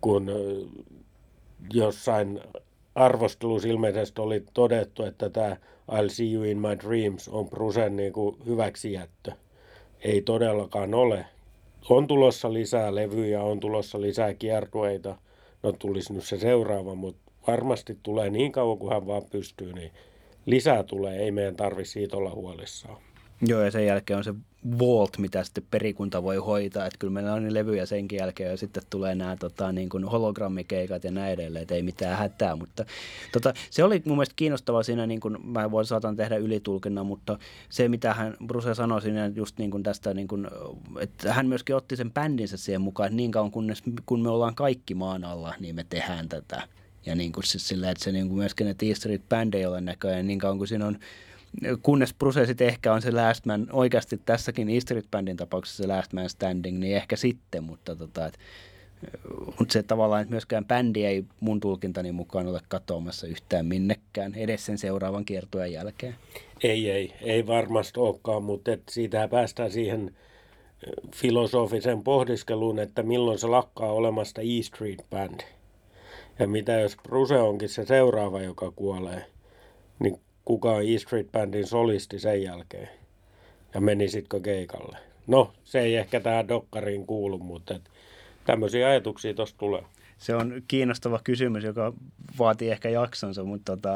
kun 0.00 0.30
jossain 1.72 2.40
arvostelussa 2.94 3.68
ilmeisesti 3.68 4.20
oli 4.20 4.44
todettu, 4.54 5.04
että 5.04 5.30
tämä 5.30 5.56
I'll 5.92 6.08
see 6.08 6.32
you 6.32 6.44
in 6.44 6.58
my 6.58 6.78
dreams 6.78 7.28
on 7.28 7.48
Brucen 7.48 7.96
niin 7.96 8.12
kuin 8.12 8.36
hyväksijättö. 8.46 9.32
Ei 10.00 10.22
todellakaan 10.22 10.94
ole. 10.94 11.26
On 11.90 12.06
tulossa 12.06 12.52
lisää 12.52 12.94
levyjä, 12.94 13.42
on 13.42 13.60
tulossa 13.60 14.00
lisää 14.00 14.34
kiertueita. 14.34 15.16
No 15.62 15.72
tulisi 15.72 16.12
nyt 16.12 16.24
se 16.24 16.38
seuraava, 16.38 16.94
mutta 16.94 17.32
varmasti 17.46 17.98
tulee 18.02 18.30
niin 18.30 18.52
kauan 18.52 18.78
kuin 18.78 18.92
hän 18.92 19.06
vaan 19.06 19.22
pystyy, 19.30 19.72
niin 19.72 19.90
lisää 20.46 20.82
tulee, 20.82 21.18
ei 21.18 21.30
meidän 21.30 21.56
tarvi 21.56 21.84
siitä 21.84 22.16
olla 22.16 22.30
huolissaan. 22.30 23.02
Joo, 23.46 23.62
ja 23.62 23.70
sen 23.70 23.86
jälkeen 23.86 24.16
on 24.16 24.24
se 24.24 24.34
Vault, 24.78 25.18
mitä 25.18 25.44
sitten 25.44 25.64
perikunta 25.70 26.22
voi 26.22 26.36
hoitaa, 26.36 26.86
että 26.86 26.98
kyllä 26.98 27.12
meillä 27.12 27.32
on 27.32 27.42
niin 27.42 27.54
levyjä 27.54 27.86
senkin 27.86 28.18
jälkeen, 28.18 28.50
ja 28.50 28.56
sitten 28.56 28.82
tulee 28.90 29.14
nämä 29.14 29.36
tota, 29.36 29.72
niin 29.72 29.88
kuin 29.88 30.04
hologrammikeikat 30.04 31.04
ja 31.04 31.10
näin 31.10 31.32
edelleen, 31.32 31.62
että 31.62 31.74
ei 31.74 31.82
mitään 31.82 32.18
hätää, 32.18 32.56
mutta 32.56 32.84
tota, 33.32 33.54
se 33.70 33.84
oli 33.84 34.02
mun 34.04 34.16
mielestä 34.16 34.34
kiinnostavaa 34.36 34.82
siinä, 34.82 35.06
niin 35.06 35.20
kuin 35.20 35.36
mä 35.46 35.70
voin 35.70 35.86
saatan 35.86 36.16
tehdä 36.16 36.36
ylitulkinnan, 36.36 37.06
mutta 37.06 37.38
se 37.68 37.88
mitä 37.88 38.14
hän, 38.14 38.36
Bruce 38.46 38.74
sanoi 38.74 39.02
siinä 39.02 39.26
just 39.34 39.58
niin 39.58 39.70
kuin 39.70 39.82
tästä, 39.82 40.14
niin 40.14 40.28
kuin, 40.28 40.48
että 41.00 41.32
hän 41.32 41.46
myöskin 41.46 41.76
otti 41.76 41.96
sen 41.96 42.12
bändinsä 42.12 42.56
siihen 42.56 42.80
mukaan, 42.80 43.06
että 43.06 43.16
niin 43.16 43.30
kauan 43.30 43.50
kunnes, 43.50 43.82
kun 44.06 44.22
me 44.22 44.28
ollaan 44.28 44.54
kaikki 44.54 44.94
maan 44.94 45.24
alla, 45.24 45.54
niin 45.60 45.74
me 45.74 45.86
tehdään 45.88 46.28
tätä. 46.28 46.62
Ja 47.06 47.14
niin 47.14 47.32
kuin 47.32 47.44
siis 47.44 47.68
sillä, 47.68 47.90
että 47.90 48.04
se 48.04 48.12
niin 48.12 48.28
kuin 48.28 48.38
myöskin, 48.38 48.68
että 48.68 48.86
E 48.86 48.94
Street 48.94 49.28
Band 49.28 49.54
ei 49.54 49.66
ole 49.66 49.80
näköjään, 49.80 50.26
niin 50.26 50.38
kauan 50.38 50.58
kuin 50.58 50.68
siinä 50.68 50.86
on 50.86 50.98
kunnes 51.82 52.14
Bruce 52.14 52.46
sitten 52.46 52.68
ehkä 52.68 52.92
on 52.92 53.02
se 53.02 53.10
last 53.10 53.46
man, 53.46 53.66
oikeasti 53.72 54.20
tässäkin 54.24 54.68
E 54.68 54.80
Street 54.80 55.10
Bandin 55.10 55.36
tapauksessa 55.36 55.82
se 55.82 55.88
last 55.88 56.12
man 56.12 56.28
standing, 56.28 56.78
niin 56.78 56.96
ehkä 56.96 57.16
sitten, 57.16 57.64
mutta 57.64 57.96
tota, 57.96 58.26
et, 58.26 58.38
mutta 59.58 59.72
se 59.72 59.82
tavallaan, 59.82 60.22
että 60.22 60.30
myöskään 60.30 60.64
bändi 60.64 61.04
ei 61.04 61.24
mun 61.40 61.60
tulkintani 61.60 62.12
mukaan 62.12 62.46
ole 62.46 62.60
katoamassa 62.68 63.26
yhtään 63.26 63.66
minnekään 63.66 64.34
edes 64.34 64.66
sen 64.66 64.78
seuraavan 64.78 65.24
kiertueen 65.24 65.72
jälkeen. 65.72 66.14
Ei, 66.62 66.90
ei, 66.90 67.14
ei 67.22 67.46
varmasti 67.46 68.00
olekaan, 68.00 68.42
mutta 68.42 68.72
et 68.72 68.82
siitähän 68.90 69.30
päästään 69.30 69.70
siihen 69.70 70.14
filosofisen 71.14 72.02
pohdiskeluun, 72.02 72.78
että 72.78 73.02
milloin 73.02 73.38
se 73.38 73.46
lakkaa 73.46 73.92
olemasta 73.92 74.40
E 74.40 74.62
Street 74.62 75.00
Band. 75.10 75.40
Ja 76.38 76.48
mitä 76.48 76.72
jos 76.72 76.96
Bruce 77.02 77.38
onkin 77.38 77.68
se 77.68 77.86
seuraava, 77.86 78.42
joka 78.42 78.70
kuolee, 78.70 79.24
niin 79.98 80.20
kuka 80.50 80.70
on 80.70 80.82
E 80.82 80.98
Street 80.98 81.32
Bandin 81.32 81.66
solisti 81.66 82.18
sen 82.18 82.42
jälkeen? 82.42 82.88
Ja 83.74 83.80
menisitkö 83.80 84.40
keikalle? 84.40 84.98
No, 85.26 85.52
se 85.64 85.80
ei 85.80 85.96
ehkä 85.96 86.20
tähän 86.20 86.48
dokkariin 86.48 87.06
kuulu, 87.06 87.38
mutta 87.38 87.80
tämmöisiä 88.44 88.88
ajatuksia 88.88 89.34
tuosta 89.34 89.58
tulee. 89.58 89.82
Se 90.18 90.34
on 90.34 90.62
kiinnostava 90.68 91.20
kysymys, 91.24 91.64
joka 91.64 91.92
vaatii 92.38 92.70
ehkä 92.70 92.88
jaksonsa, 92.88 93.44
mutta 93.44 93.76
tota, 93.76 93.90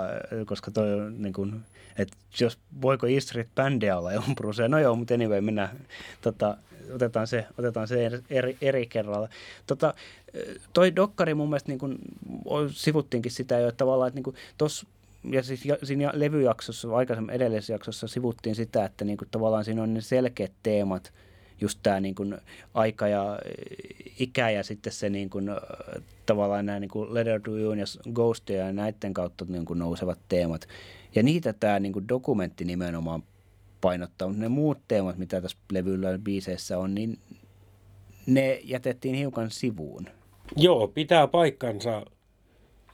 koska 0.46 0.70
toi 0.70 0.92
on 0.92 1.22
niin 1.22 1.32
kuin, 1.32 1.60
että 1.98 2.16
jos 2.40 2.58
voiko 2.82 3.06
Street 3.18 3.48
Bandia 3.54 3.98
olla 3.98 4.22
Brucea, 4.36 4.68
no 4.68 4.78
joo, 4.78 4.96
mutta 4.96 5.14
anyway, 5.14 5.40
mennään, 5.40 5.80
tota, 6.20 6.56
otetaan 6.94 7.26
se, 7.26 7.46
otetaan 7.58 7.88
se 7.88 8.10
eri, 8.30 8.56
eri 8.60 8.86
kerralla. 8.86 9.28
Tota, 9.66 9.94
toi 10.72 10.96
dokkari 10.96 11.34
mun 11.34 11.48
mielestä 11.48 11.68
niin 11.68 11.78
kuin, 11.78 11.98
sivuttiinkin 12.72 13.32
sitä 13.32 13.58
jo, 13.58 13.68
että 13.68 13.78
tavallaan, 13.78 14.08
että 14.08 14.20
niin 14.20 14.36
tuossa 14.58 14.86
ja 15.30 15.42
siis 15.42 15.68
siinä 15.82 16.10
levyjaksossa, 16.14 16.96
aikaisemmin 16.96 17.34
edellisessä 17.34 17.72
jaksossa 17.72 18.08
sivuttiin 18.08 18.54
sitä, 18.54 18.84
että 18.84 19.04
niin 19.04 19.16
kuin 19.16 19.28
tavallaan 19.30 19.64
siinä 19.64 19.82
on 19.82 19.94
ne 19.94 20.00
selkeät 20.00 20.52
teemat, 20.62 21.12
just 21.60 21.78
tämä 21.82 22.00
niin 22.00 22.14
kuin 22.14 22.38
aika 22.74 23.08
ja 23.08 23.38
ikä 24.20 24.50
ja 24.50 24.64
sitten 24.64 24.92
se 24.92 25.10
niin 25.10 25.30
kuin, 25.30 25.50
tavallaan 26.26 26.66
nämä 26.66 26.80
niin 26.80 26.88
kuin 26.88 27.14
Letter 27.14 27.40
to 27.40 27.56
You 27.56 27.72
ja 27.72 27.84
Ghost 28.12 28.50
ja 28.50 28.72
näiden 28.72 29.14
kautta 29.14 29.44
niin 29.48 29.64
kuin 29.64 29.78
nousevat 29.78 30.18
teemat. 30.28 30.68
Ja 31.14 31.22
niitä 31.22 31.52
tämä 31.52 31.80
niin 31.80 31.92
kuin 31.92 32.08
dokumentti 32.08 32.64
nimenomaan 32.64 33.22
painottaa, 33.80 34.28
mutta 34.28 34.42
ne 34.42 34.48
muut 34.48 34.78
teemat, 34.88 35.18
mitä 35.18 35.40
tässä 35.40 35.58
levyllä 35.72 36.18
biiseissä 36.18 36.78
on, 36.78 36.94
niin 36.94 37.18
ne 38.26 38.60
jätettiin 38.64 39.14
hiukan 39.14 39.50
sivuun. 39.50 40.06
Joo, 40.56 40.88
pitää 40.88 41.26
paikkansa. 41.26 42.02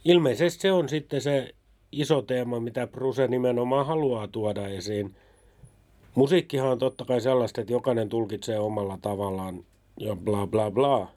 Ilmeisesti 0.05 0.63
se 0.63 0.73
on 0.73 0.89
sitten 0.89 1.21
se 1.21 1.55
iso 1.93 2.23
teema, 2.23 2.61
mitä 2.61 2.87
Bruce 2.87 3.29
nimenomaan 3.29 3.87
haluaa 3.87 4.29
tuoda 4.29 4.69
esiin. 4.69 5.15
Musiikkihan 6.15 6.71
on 6.71 6.79
totta 6.79 7.05
kai 7.05 7.21
sellaista, 7.21 7.61
että 7.61 7.73
jokainen 7.73 8.09
tulkitsee 8.09 8.59
omalla 8.59 8.99
tavallaan 9.03 9.65
ja 10.01 10.17
bla 10.17 10.47
bla 10.47 10.71
bla. 10.71 11.09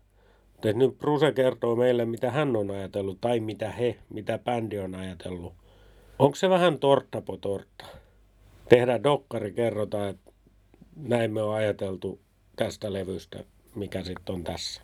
Mutta 0.54 0.74
nyt 0.74 0.98
Bruce 0.98 1.32
kertoo 1.32 1.76
meille, 1.76 2.06
mitä 2.06 2.32
hän 2.32 2.56
on 2.56 2.72
ajatellut 2.72 3.18
tai 3.22 3.40
mitä 3.40 3.72
he, 3.72 3.96
mitä 4.10 4.40
bändi 4.40 4.80
on 4.80 4.96
ajatellut. 4.96 5.54
Onko 6.20 6.36
se 6.36 6.50
vähän 6.50 6.80
tortta 6.80 7.22
po 7.22 7.38
tortta? 7.38 7.86
Tehdään 8.70 9.04
dokkari, 9.04 9.52
kerrotaan, 9.52 10.10
että 10.10 10.32
näin 10.96 11.34
me 11.34 11.42
on 11.42 11.56
ajateltu 11.56 12.20
tästä 12.56 12.94
levystä, 12.94 13.44
mikä 13.76 14.04
sitten 14.04 14.36
on 14.36 14.44
tässä. 14.44 14.82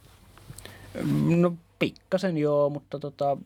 No 1.25 1.53
pikkasen 1.79 2.37
joo, 2.37 2.69
mutta 2.69 2.99
tota, 2.99 3.37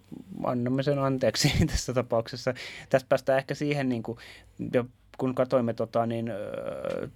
annamme 0.44 0.84
sen 0.84 1.00
anteeksi 1.00 1.54
tässä 1.72 1.94
tapauksessa. 1.94 2.54
Tässä 2.90 3.08
päästään 3.10 3.40
ehkä 3.40 3.56
siihen, 3.56 3.90
niin 3.90 4.04
kuin, 4.04 4.18
kun 5.18 5.36
katsoimme 5.36 5.74
tota, 5.74 6.06
niin, 6.06 6.30
äh, 6.30 6.38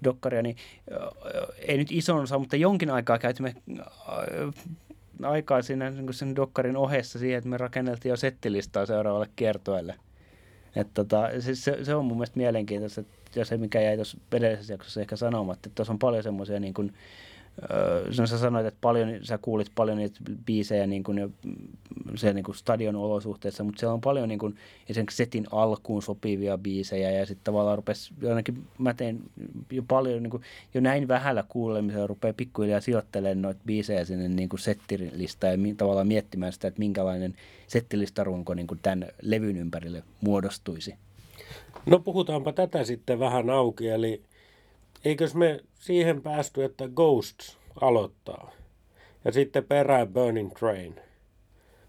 dokkaria, 0.04 0.42
niin 0.42 0.56
äh, 0.92 1.48
ei 1.60 1.78
nyt 1.78 1.92
ison 1.92 2.20
osa, 2.20 2.40
mutta 2.40 2.56
jonkin 2.56 2.90
aikaa 2.90 3.20
käytimme 3.20 3.56
äh, 3.80 3.86
aikaa 5.24 5.62
siinä 5.62 5.90
niin 5.90 6.14
sen 6.14 6.36
dokkarin 6.36 6.78
ohessa 6.78 7.20
siihen, 7.20 7.38
että 7.38 7.50
me 7.50 7.58
rakenneltiin 7.58 8.10
jo 8.10 8.18
settilistaa 8.18 8.86
seuraavalle 8.86 9.30
kiertoelle. 9.36 9.96
Et 10.76 10.88
tota, 10.94 11.30
siis 11.40 11.64
se, 11.64 11.86
se, 11.86 11.96
on 11.96 12.06
mun 12.06 12.18
mielestä 12.18 12.38
mielenkiintoista, 12.38 13.04
ja 13.36 13.46
se 13.46 13.58
mikä 13.58 13.82
jäi 13.82 13.96
tuossa 13.96 14.18
edellisessä 14.32 14.74
jaksossa 14.74 15.02
ehkä 15.02 15.16
sanomatta, 15.16 15.68
että 15.68 15.76
tuossa 15.76 15.94
on 15.94 16.00
paljon 16.00 16.24
semmoisia 16.24 16.60
niin 16.60 16.74
kuin, 16.74 16.94
Öö, 17.72 18.14
sä 18.26 18.38
sanoit, 18.38 18.66
että 18.66 18.78
paljon, 18.82 19.10
sä 19.22 19.38
kuulit 19.38 19.72
paljon 19.76 19.98
niitä 19.98 20.20
biisejä 20.46 20.88
niin 20.88 21.04
kuin, 21.04 21.34
se, 22.16 22.34
niin 22.34 22.44
kuin 22.44 22.56
stadion 22.56 22.96
olosuhteissa, 22.96 23.64
mutta 23.64 23.80
siellä 23.80 23.94
on 23.94 24.02
paljon 24.02 24.30
niin 24.30 24.40
kuin, 24.40 24.56
esimerkiksi 24.90 25.18
setin 25.18 25.46
alkuun 25.52 26.02
sopivia 26.02 26.58
biisejä 26.58 27.12
ja 27.12 27.26
sitten 27.26 27.44
tavallaan 27.44 27.78
rupesi, 27.78 28.14
ainakin 28.30 28.64
mä 28.78 28.94
tein 28.94 29.22
jo 29.72 29.84
paljon, 29.88 30.24
niin 30.24 30.32
kuin, 30.32 30.44
jo 30.74 30.82
näin 30.82 31.08
vähällä 31.08 31.44
kuulemisella 31.50 32.08
rupeaa 32.08 32.34
pikkuhiljaa 32.34 32.82
sijoittelemaan 32.82 33.42
noita 33.42 33.62
biisejä 33.66 34.06
sinne 34.06 34.28
niin 34.28 34.50
kuin 34.50 34.60
settilistaan 34.60 35.52
ja 35.54 35.58
mi, 35.58 35.76
tavallaan 35.76 36.08
miettimään 36.08 36.54
sitä, 36.54 36.68
että 36.68 36.80
minkälainen 36.80 37.36
settilistarunko 37.68 38.54
niin 38.54 38.68
kuin 38.68 38.80
tämän 38.84 39.08
levyn 39.22 39.58
ympärille 39.58 40.04
muodostuisi. 40.22 40.96
No 41.86 42.00
puhutaanpa 42.00 42.54
tätä 42.54 42.84
sitten 42.84 43.20
vähän 43.20 43.50
auki, 43.50 43.90
eli 43.90 44.22
eikös 45.06 45.36
me 45.36 45.60
siihen 45.74 46.22
päästy, 46.22 46.64
että 46.64 46.88
Ghosts 46.88 47.58
aloittaa. 47.82 48.52
Ja 49.26 49.32
sitten 49.32 49.64
perään 49.64 50.08
Burning 50.08 50.54
Train. 50.54 51.00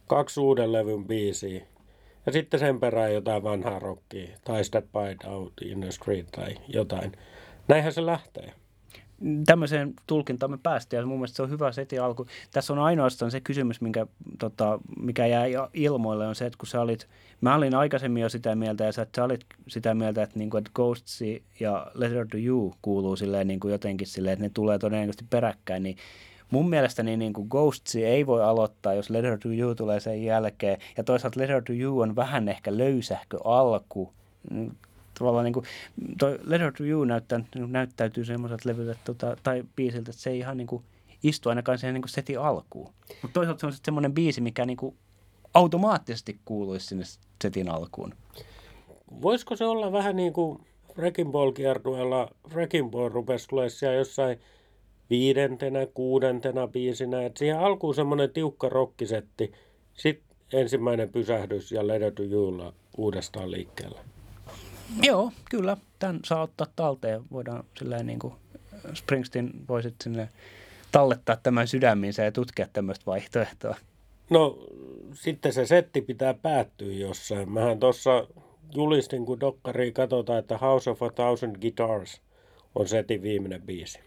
Kaksi 0.07 0.41
uuden 0.41 0.73
levyn 0.73 1.05
biisiä. 1.05 1.67
Ja 2.27 2.33
sitten 2.33 2.61
sen 2.61 2.81
perään 2.81 3.15
jotain 3.15 3.43
vanhaa 3.43 3.79
rockia. 3.79 4.39
Tai 4.45 4.65
Step 4.65 4.87
By 4.93 5.29
Out 5.31 5.53
in 5.65 5.81
the 5.81 5.91
Street 5.91 6.27
tai 6.27 6.55
jotain. 6.69 7.13
Näinhän 7.69 7.93
se 7.93 8.07
lähtee. 8.07 8.53
Tämmöiseen 9.47 9.95
tulkintaan 10.07 10.51
me 10.51 10.59
päästiin 10.63 11.01
ja 11.01 11.07
mun 11.07 11.19
mielestä 11.19 11.37
se 11.37 11.43
on 11.43 11.51
hyvä 11.51 11.73
seti 11.73 11.99
alku. 11.99 12.27
Tässä 12.51 12.73
on 12.73 12.79
ainoastaan 12.79 13.31
se 13.31 13.41
kysymys, 13.41 13.81
minkä, 13.81 14.07
tota, 14.39 14.79
mikä 15.01 15.27
jää 15.27 15.45
ilmoille, 15.75 16.27
on 16.27 16.35
se, 16.35 16.47
että 16.47 16.59
kun 16.59 16.67
sä 16.67 16.81
olit, 16.81 17.09
mä 17.41 17.55
olin 17.55 17.75
aikaisemmin 17.75 18.23
jo 18.23 18.29
sitä 18.29 18.55
mieltä 18.55 18.85
ja 18.85 18.93
sä, 18.93 19.07
sä 19.17 19.25
olit 19.25 19.41
sitä 19.69 19.95
mieltä, 19.95 20.23
että, 20.23 20.39
niin 20.39 20.51
kuin, 20.51 20.59
että 20.59 20.71
Ghosts 20.75 21.21
ja 21.61 21.87
Letter 21.95 22.27
to 22.31 22.39
You 22.39 22.75
kuuluu 22.83 23.17
silleen, 23.17 23.49
niin 23.49 23.61
kuin 23.61 23.73
jotenkin 23.73 24.07
silleen, 24.07 24.33
että 24.33 24.45
ne 24.45 24.51
tulee 24.55 24.79
todennäköisesti 24.79 25.27
peräkkäin, 25.31 25.83
niin 25.83 25.97
mun 26.51 26.71
mielestä 26.71 27.03
niin, 27.03 27.19
niin 27.19 27.33
kuin 27.33 27.49
Ghosts 27.51 27.97
ei 27.97 28.27
voi 28.27 28.43
aloittaa, 28.43 28.95
jos 28.95 29.11
Letter 29.11 29.39
to 29.39 29.49
You 29.49 29.75
tulee 29.75 30.01
sen 30.01 30.25
jälkeen. 30.25 30.79
Ja 30.97 31.05
toisaalta 31.05 31.41
Letter 31.41 31.63
to 31.63 31.73
You 31.73 32.01
on 32.01 32.17
vähän 32.17 32.49
ehkä 32.49 32.79
löysähkö 32.79 33.39
alku 33.45 34.13
tavallaan 35.19 35.45
niin 35.45 35.53
kuin, 35.53 35.67
toi 36.19 36.39
Letter 36.45 36.73
to 36.73 36.85
You 36.85 37.05
näyttää, 37.05 37.41
näyttäytyy 37.55 38.25
semmoiselta 38.25 38.69
levyltä 38.69 38.97
tota, 39.05 39.37
tai 39.43 39.65
biisiltä, 39.77 40.11
että 40.11 40.23
se 40.23 40.31
ei 40.31 40.39
ihan 40.39 40.57
niin 40.57 40.67
kuin, 40.67 40.83
istu 41.23 41.49
ainakaan 41.49 41.79
siihen 41.79 41.95
niin 41.95 42.09
setin 42.09 42.41
alkuun. 42.41 42.93
Mutta 43.23 43.35
toisaalta 43.35 43.61
se 43.61 43.67
on 43.67 43.73
semmoinen 43.85 44.15
biisi, 44.15 44.41
mikä 44.41 44.67
niin 44.67 44.77
kuin, 44.77 44.97
automaattisesti 45.55 46.39
kuuluisi 46.45 46.87
sinne 46.87 47.05
setin 47.43 47.71
alkuun. 47.71 48.15
Voisiko 49.23 49.57
se 49.57 49.65
olla 49.65 49.93
vähän 49.93 50.17
niin 50.17 50.33
kuin 50.33 50.59
Wrecking 50.99 51.33
Ball 51.33 51.53
kiertueella, 51.53 52.31
Wrecking 52.53 52.91
Ball 52.91 53.09
rupesi 53.09 53.49
tulee 53.49 53.69
siellä 53.69 53.97
jossain 53.97 54.41
viidentenä, 55.11 55.87
kuudentena 55.95 56.69
biisinä, 56.69 57.27
että 57.27 57.39
siihen 57.39 57.59
alkuun 57.59 57.95
semmoinen 57.95 58.31
tiukka 58.31 58.69
rokkisetti, 58.69 59.53
sitten 59.95 60.37
ensimmäinen 60.53 61.09
pysähdys 61.09 61.73
ja 61.73 61.87
Letter 61.87 62.13
to 62.13 62.23
uudestaan 62.97 63.51
liikkeelle. 63.51 64.01
Joo, 65.03 65.33
kyllä. 65.51 65.77
Tämän 65.99 66.21
saa 66.25 66.43
ottaa 66.43 66.67
talteen. 66.77 67.23
Voidaan 67.33 67.65
silleen 67.79 68.07
niin 68.07 68.19
kuin 68.19 68.35
Springsteen 68.95 69.51
voisit 69.69 69.95
sinne 70.05 70.29
tallettaa 70.93 71.37
tämän 71.37 71.69
sydämiinsä 71.69 72.25
ja 72.25 72.33
tutkia 72.33 72.69
tämmöistä 72.73 73.07
vaihtoehtoa. 73.07 73.77
No 74.31 74.59
sitten 75.13 75.53
se 75.53 75.67
setti 75.67 76.03
pitää 76.03 76.35
päättyä 76.35 76.93
jossain. 76.93 77.53
Mähän 77.53 77.81
tuossa 77.81 78.27
julistin, 78.75 79.27
kun 79.27 79.41
dokkari 79.41 79.93
katsotaan, 79.93 80.39
että 80.39 80.59
House 80.59 80.91
of 80.91 81.03
a 81.03 81.11
Thousand 81.11 81.57
Guitars 81.61 82.21
on 82.75 82.89
setin 82.89 83.23
viimeinen 83.23 83.63
biisi. 83.63 84.01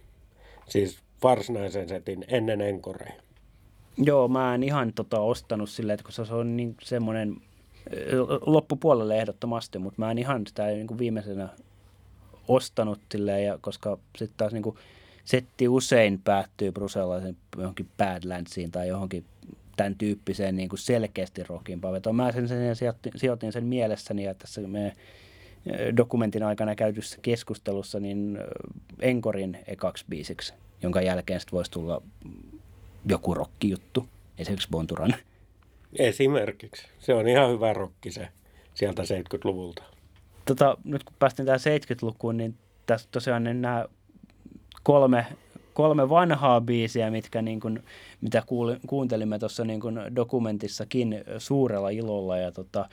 Siis 0.69 0.99
varsinaisen 1.23 1.89
setin 1.89 2.25
ennen 2.27 2.61
enkoreja. 2.61 3.21
Joo, 3.97 4.27
mä 4.27 4.55
en 4.55 4.63
ihan 4.63 4.93
tota 4.93 5.19
ostanut 5.19 5.69
silleen, 5.69 5.93
että 5.93 6.03
kun 6.03 6.25
se 6.25 6.33
on 6.33 6.57
niin 6.57 6.75
semmoinen 6.83 7.35
loppupuolelle 8.45 9.17
ehdottomasti, 9.17 9.79
mutta 9.79 10.01
mä 10.01 10.11
en 10.11 10.17
ihan 10.17 10.47
sitä 10.47 10.65
niin 10.65 10.87
kuin 10.87 10.97
viimeisenä 10.97 11.49
ostanut 12.47 12.99
silleen, 13.11 13.45
ja 13.45 13.57
koska 13.61 13.97
sitten 14.17 14.37
taas 14.37 14.53
niin 14.53 14.63
kuin 14.63 14.75
setti 15.25 15.67
usein 15.67 16.21
päättyy 16.23 16.71
Brusellaisen 16.71 17.37
johonkin 17.57 17.89
Badlandsiin 17.97 18.71
tai 18.71 18.87
johonkin 18.87 19.25
tämän 19.75 19.95
tyyppiseen 19.95 20.55
niin 20.55 20.69
kuin 20.69 20.79
selkeästi 20.79 21.43
rockin 21.43 21.81
pavetoon. 21.81 22.15
Mä 22.15 22.31
sen, 22.31 22.47
sen 22.47 22.75
sijoitin, 22.75 23.11
sijoitin 23.15 23.51
sen 23.51 23.65
mielessäni 23.65 24.23
ja 24.23 24.33
tässä 24.33 24.61
me 24.61 24.95
dokumentin 25.97 26.43
aikana 26.43 26.75
käytyssä 26.75 27.19
keskustelussa 27.21 27.99
niin 27.99 28.37
Enkorin 28.99 29.57
ekaksi 29.67 30.05
biisiksi, 30.09 30.53
jonka 30.81 31.01
jälkeen 31.01 31.39
sitten 31.39 31.57
voisi 31.57 31.71
tulla 31.71 32.01
joku 33.05 33.33
rockijuttu, 33.33 34.07
esimerkiksi 34.37 34.67
Bonturan 34.71 35.15
Esimerkiksi. 35.99 36.87
Se 36.99 37.13
on 37.13 37.27
ihan 37.27 37.49
hyvä 37.49 37.73
rokki 37.73 38.11
se 38.11 38.27
sieltä 38.73 39.03
70-luvulta. 39.03 39.83
Tota, 40.45 40.77
nyt 40.83 41.03
kun 41.03 41.15
päästiin 41.19 41.45
tähän 41.45 41.59
70-lukuun, 41.59 42.37
niin 42.37 42.55
tässä 42.85 43.07
tosiaan 43.11 43.43
niin 43.43 43.61
nämä 43.61 43.85
kolme, 44.83 45.25
kolme 45.73 46.09
vanhaa 46.09 46.61
biisiä, 46.61 47.11
mitkä 47.11 47.41
niin 47.41 47.59
kuin, 47.59 47.83
mitä 48.21 48.43
kuuntelimme 48.87 49.39
tuossa 49.39 49.65
niin 49.65 49.79
kuin 49.79 49.99
dokumentissakin 50.15 51.23
suurella 51.37 51.89
ilolla. 51.89 52.37
Ja 52.37 52.51
tota, 52.51 52.89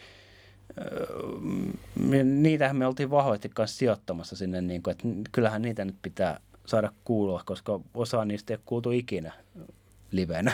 niitähän 2.25 2.76
me 2.76 2.87
oltiin 2.87 3.11
vahvasti 3.11 3.49
kanssa 3.49 3.78
sijoittamassa 3.78 4.37
sinne, 4.37 4.61
niin 4.61 4.83
kuin, 4.83 4.93
että 4.93 5.31
kyllähän 5.33 5.62
niitä 5.62 5.85
nyt 5.85 5.97
pitää 6.02 6.40
saada 6.67 6.93
kuulua, 7.05 7.43
koska 7.47 7.81
osa 7.95 8.25
niistä 8.25 8.55
ei 8.55 8.59
kuultu 8.67 8.90
ikinä 8.90 9.33
livenä. 10.11 10.52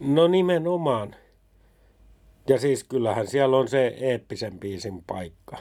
No 0.00 0.28
nimenomaan. 0.28 1.14
Ja 2.48 2.58
siis 2.58 2.84
kyllähän 2.84 3.26
siellä 3.26 3.56
on 3.56 3.68
se 3.68 3.96
eeppisen 4.00 4.58
biisin 4.58 5.02
paikka, 5.06 5.56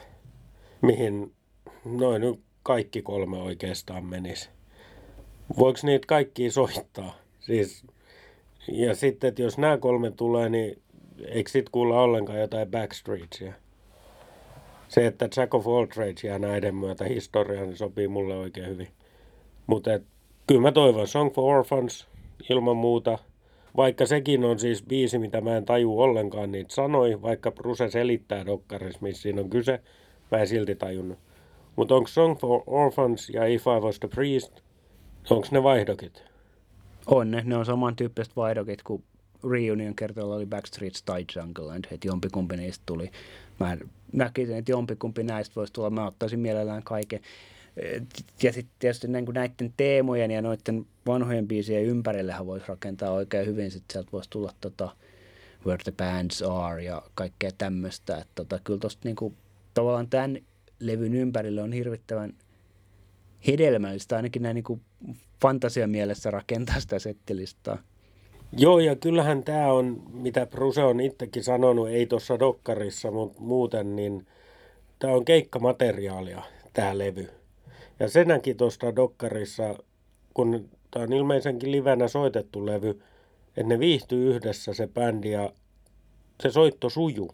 mihin 0.82 1.34
noin 1.86 2.22
nyt 2.22 2.40
kaikki 2.64 3.02
kolme 3.02 3.38
oikeastaan 3.38 4.06
menisi. 4.06 4.50
Voiko 5.58 5.80
niitä 5.84 6.08
kaikki 6.08 6.52
soittaa? 6.52 7.16
Siis, 7.40 7.86
ja 8.68 8.96
sitten, 8.96 9.28
että 9.28 9.42
jos 9.42 9.58
nämä 9.58 9.78
kolme 9.78 10.12
tulee, 10.12 10.50
niin 10.50 10.82
eikö 11.26 11.50
sitten 11.50 11.72
kuulla 11.72 12.02
ollenkaan 12.02 12.40
jotain 12.40 12.72
Backstreetsia? 12.72 13.54
Se, 14.88 15.08
että 15.08 15.30
Jack 15.38 15.54
of 15.54 15.68
all 15.68 15.86
trades 15.86 16.24
jää 16.24 16.40
näiden 16.40 16.76
myötä 16.76 17.06
historiaan, 17.06 17.68
niin 17.68 17.78
sopii 17.78 18.08
mulle 18.08 18.36
oikein 18.36 18.70
hyvin. 18.70 18.88
Mutta 19.68 19.90
kyllä 20.48 20.62
mä 20.62 20.72
toivon 20.72 21.08
Song 21.08 21.34
for 21.34 21.58
Orphans 21.58 22.08
ilman 22.50 22.78
muuta– 22.78 23.18
vaikka 23.78 24.06
sekin 24.06 24.44
on 24.44 24.60
siis 24.60 24.84
biisi, 24.84 25.20
mitä 25.20 25.42
mä 25.42 25.58
en 25.58 25.66
taju 25.66 26.00
ollenkaan 26.00 26.52
niitä 26.52 26.74
sanoi, 26.74 27.22
vaikka 27.22 27.52
Bruse 27.52 27.90
selittää 27.90 28.46
dokkaris, 28.46 29.02
missä 29.02 29.22
siinä 29.22 29.42
on 29.42 29.50
kyse, 29.50 29.80
mä 30.32 30.38
en 30.38 30.48
silti 30.48 30.76
tajunnut. 30.76 31.20
Mutta 31.76 31.96
onko 31.96 32.08
Song 32.08 32.38
for 32.38 32.64
Orphans 32.68 33.30
ja 33.30 33.46
If 33.46 33.62
I 33.62 33.82
Was 33.82 34.00
the 34.00 34.08
Priest, 34.08 34.62
onko 35.30 35.48
ne 35.52 35.64
vaihdokit? 35.64 36.24
On 37.06 37.32
ne, 37.32 37.42
ne 37.46 37.58
on 37.58 37.66
samantyyppiset 37.66 38.36
vaihdokit 38.36 38.84
kuin 38.84 39.04
Reunion 39.52 39.96
kertoilla 39.96 40.36
oli 40.36 40.46
Backstreet 40.46 40.96
Style 40.96 41.26
Jungle, 41.36 41.76
että 41.76 42.08
jompikumpi 42.08 42.58
niistä 42.58 42.84
tuli. 42.86 43.12
Mä 43.60 43.78
näkisin, 44.14 44.58
että 44.58 44.72
jompikumpi 44.72 45.24
näistä 45.24 45.56
voisi 45.56 45.74
tulla, 45.74 45.90
mä 45.90 46.08
ottaisin 46.08 46.40
mielellään 46.40 46.84
kaiken 46.84 47.20
ja 48.44 48.54
sitten 48.54 48.76
tietysti 48.80 49.08
niin 49.08 49.26
kuin 49.26 49.36
näiden 49.36 49.74
teemojen 49.78 50.32
ja 50.32 50.42
noiden 50.42 50.86
vanhojen 51.06 51.48
biisien 51.48 51.84
ympärillehän 51.84 52.46
voisi 52.46 52.66
rakentaa 52.68 53.12
oikein 53.12 53.46
hyvin. 53.46 53.72
Sitten 53.72 53.94
sieltä 53.94 54.12
voisi 54.12 54.30
tulla 54.30 54.54
tota, 54.62 54.96
Where 55.66 55.84
the 55.84 55.92
Bands 55.92 56.42
Are 56.42 56.84
ja 56.84 57.02
kaikkea 57.16 57.52
tämmöistä. 57.58 58.18
Että 58.18 58.32
tota, 58.36 58.60
kyllä 58.64 58.80
tuosta 58.80 59.02
niin 59.04 59.16
kuin, 59.16 59.38
tavallaan 59.74 60.10
tämän 60.10 60.38
levyn 60.80 61.14
ympärille 61.14 61.62
on 61.62 61.74
hirvittävän 61.74 62.34
hedelmällistä 63.48 64.16
ainakin 64.16 64.42
näin 64.42 64.56
niin 64.56 64.64
kuin 64.64 64.82
fantasian 65.42 65.90
mielessä 65.90 66.32
rakentaa 66.32 66.80
sitä 66.80 67.00
settilistaa. 67.00 67.78
Joo, 68.58 68.80
ja 68.80 68.96
kyllähän 68.96 69.44
tämä 69.44 69.74
on, 69.74 70.04
mitä 70.14 70.46
Bruse 70.46 70.84
on 70.84 71.00
itsekin 71.00 71.44
sanonut, 71.44 71.90
ei 71.90 72.06
tuossa 72.06 72.40
dokkarissa, 72.40 73.12
mutta 73.12 73.42
muuten, 73.42 73.96
niin 73.96 74.28
tämä 75.00 75.14
on 75.14 75.26
keikkamateriaalia, 75.26 76.44
tämä 76.74 76.98
levy. 76.98 77.41
Ja 78.02 78.10
se 78.10 78.24
näki 78.24 78.54
tuosta 78.54 78.96
dokkarissa, 78.96 79.76
kun 80.34 80.70
tämä 80.92 81.04
on 81.04 81.14
ilmeisenkin 81.14 81.72
livenä 81.72 82.08
soitettu 82.08 82.66
levy, 82.66 82.90
että 83.48 83.64
ne 83.64 83.80
viihtyy 83.80 84.36
yhdessä 84.36 84.74
se 84.74 84.88
bändi 84.88 85.32
ja 85.32 85.54
se 86.44 86.52
soitto 86.52 86.90
suju. 86.90 87.30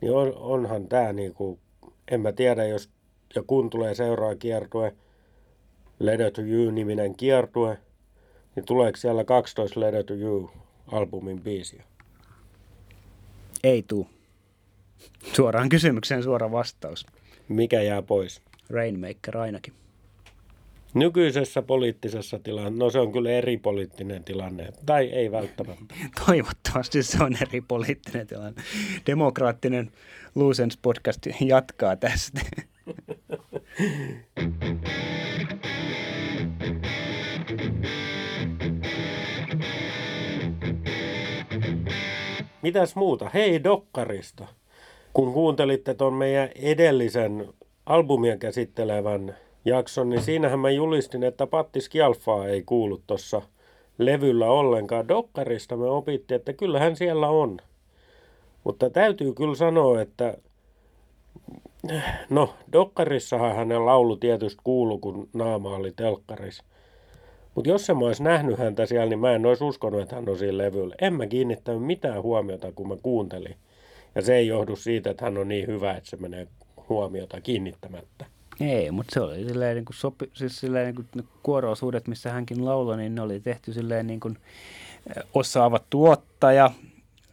Niin 0.00 0.12
on, 0.12 0.32
onhan 0.36 0.88
tämä 0.88 1.12
niinku, 1.12 1.58
en 2.10 2.20
mä 2.20 2.32
tiedä, 2.32 2.66
jos 2.66 2.90
ja 3.34 3.42
kun 3.42 3.70
tulee 3.70 3.94
seuraa 3.94 4.34
kiertue, 4.34 4.96
Letter 5.98 6.30
to 6.30 6.42
You-niminen 6.42 7.16
kiertue, 7.16 7.78
niin 8.56 8.64
tuleeko 8.64 8.96
siellä 8.96 9.24
12 9.24 9.80
Letter 9.80 10.04
to 10.04 10.14
You-albumin 10.14 11.40
biisiä? 11.42 11.84
Ei 13.64 13.82
tuu. 13.82 14.06
Suoraan 15.32 15.68
kysymykseen 15.68 16.22
suora 16.22 16.52
vastaus. 16.52 17.06
Mikä 17.48 17.82
jää 17.82 18.02
pois? 18.02 18.47
Rainmaker 18.70 19.36
ainakin. 19.38 19.74
Nykyisessä 20.94 21.62
poliittisessa 21.62 22.38
tilanteessa, 22.38 22.78
no 22.78 22.90
se 22.90 22.98
on 22.98 23.12
kyllä 23.12 23.30
eri 23.30 23.56
poliittinen 23.56 24.24
tilanne, 24.24 24.68
tai 24.86 25.06
ei 25.06 25.32
välttämättä. 25.32 25.94
Toivottavasti 26.26 27.02
se 27.02 27.24
on 27.24 27.36
eri 27.42 27.60
poliittinen 27.60 28.26
tilanne. 28.26 28.62
Demokraattinen 29.06 29.92
Luusens 30.34 30.76
podcast 30.82 31.26
jatkaa 31.40 31.96
tästä. 31.96 32.40
Mitäs 42.62 42.96
muuta? 42.96 43.30
Hei 43.34 43.64
Dokkarista. 43.64 44.46
Kun 45.12 45.32
kuuntelitte 45.32 45.94
tuon 45.94 46.14
meidän 46.14 46.48
edellisen 46.54 47.48
albumia 47.88 48.36
käsittelevän 48.36 49.36
jakson, 49.64 50.08
niin 50.08 50.22
siinähän 50.22 50.58
mä 50.58 50.70
julistin, 50.70 51.24
että 51.24 51.46
Patti 51.46 51.80
Skialfaa 51.80 52.48
ei 52.48 52.62
kuulu 52.62 53.00
tuossa 53.06 53.42
levyllä 53.98 54.46
ollenkaan. 54.46 55.08
Dokkarista 55.08 55.76
me 55.76 55.86
opittiin, 55.90 56.36
että 56.36 56.52
kyllähän 56.52 56.96
siellä 56.96 57.28
on. 57.28 57.58
Mutta 58.64 58.90
täytyy 58.90 59.32
kyllä 59.32 59.54
sanoa, 59.54 60.00
että 60.00 60.36
no, 62.30 62.54
Dokkarissahan 62.72 63.56
hänen 63.56 63.86
laulu 63.86 64.16
tietysti 64.16 64.60
kuulu, 64.64 64.98
kun 64.98 65.28
naama 65.32 65.76
oli 65.76 65.92
telkkarissa. 65.96 66.64
Mutta 67.54 67.70
jos 67.70 67.88
mä 67.88 68.06
olisi 68.06 68.22
nähnyt 68.22 68.58
häntä 68.58 68.86
siellä, 68.86 69.08
niin 69.08 69.18
mä 69.18 69.32
en 69.32 69.46
olisi 69.46 69.64
uskonut, 69.64 70.00
että 70.00 70.16
hän 70.16 70.28
on 70.28 70.38
siinä 70.38 70.58
levyllä. 70.58 70.94
En 71.00 71.14
mä 71.14 71.26
kiinnittänyt 71.26 71.82
mitään 71.82 72.22
huomiota, 72.22 72.72
kun 72.72 72.88
mä 72.88 72.96
kuuntelin. 73.02 73.56
Ja 74.14 74.22
se 74.22 74.36
ei 74.36 74.46
johdu 74.46 74.76
siitä, 74.76 75.10
että 75.10 75.24
hän 75.24 75.38
on 75.38 75.48
niin 75.48 75.66
hyvä, 75.66 75.94
että 75.94 76.10
se 76.10 76.16
menee 76.16 76.46
huomiota 76.88 77.40
kiinnittämättä. 77.40 78.26
Ei, 78.60 78.90
mutta 78.90 79.14
se 79.14 79.20
oli 79.20 79.44
silleen 79.44 79.74
niin 79.74 79.84
kuin 79.84 79.96
sopi, 79.96 80.30
siis 80.32 80.60
silleen 80.60 80.86
niin 80.86 80.94
kuin 80.94 81.06
ne 81.14 81.22
kuoroosuudet, 81.42 82.08
missä 82.08 82.32
hänkin 82.32 82.64
lauloi, 82.64 82.96
niin 82.96 83.14
ne 83.14 83.20
oli 83.20 83.40
tehty 83.40 83.72
silleen 83.72 84.06
niin 84.06 84.20
kuin 84.20 84.38
osaava 85.34 85.80
tuottaja, 85.90 86.70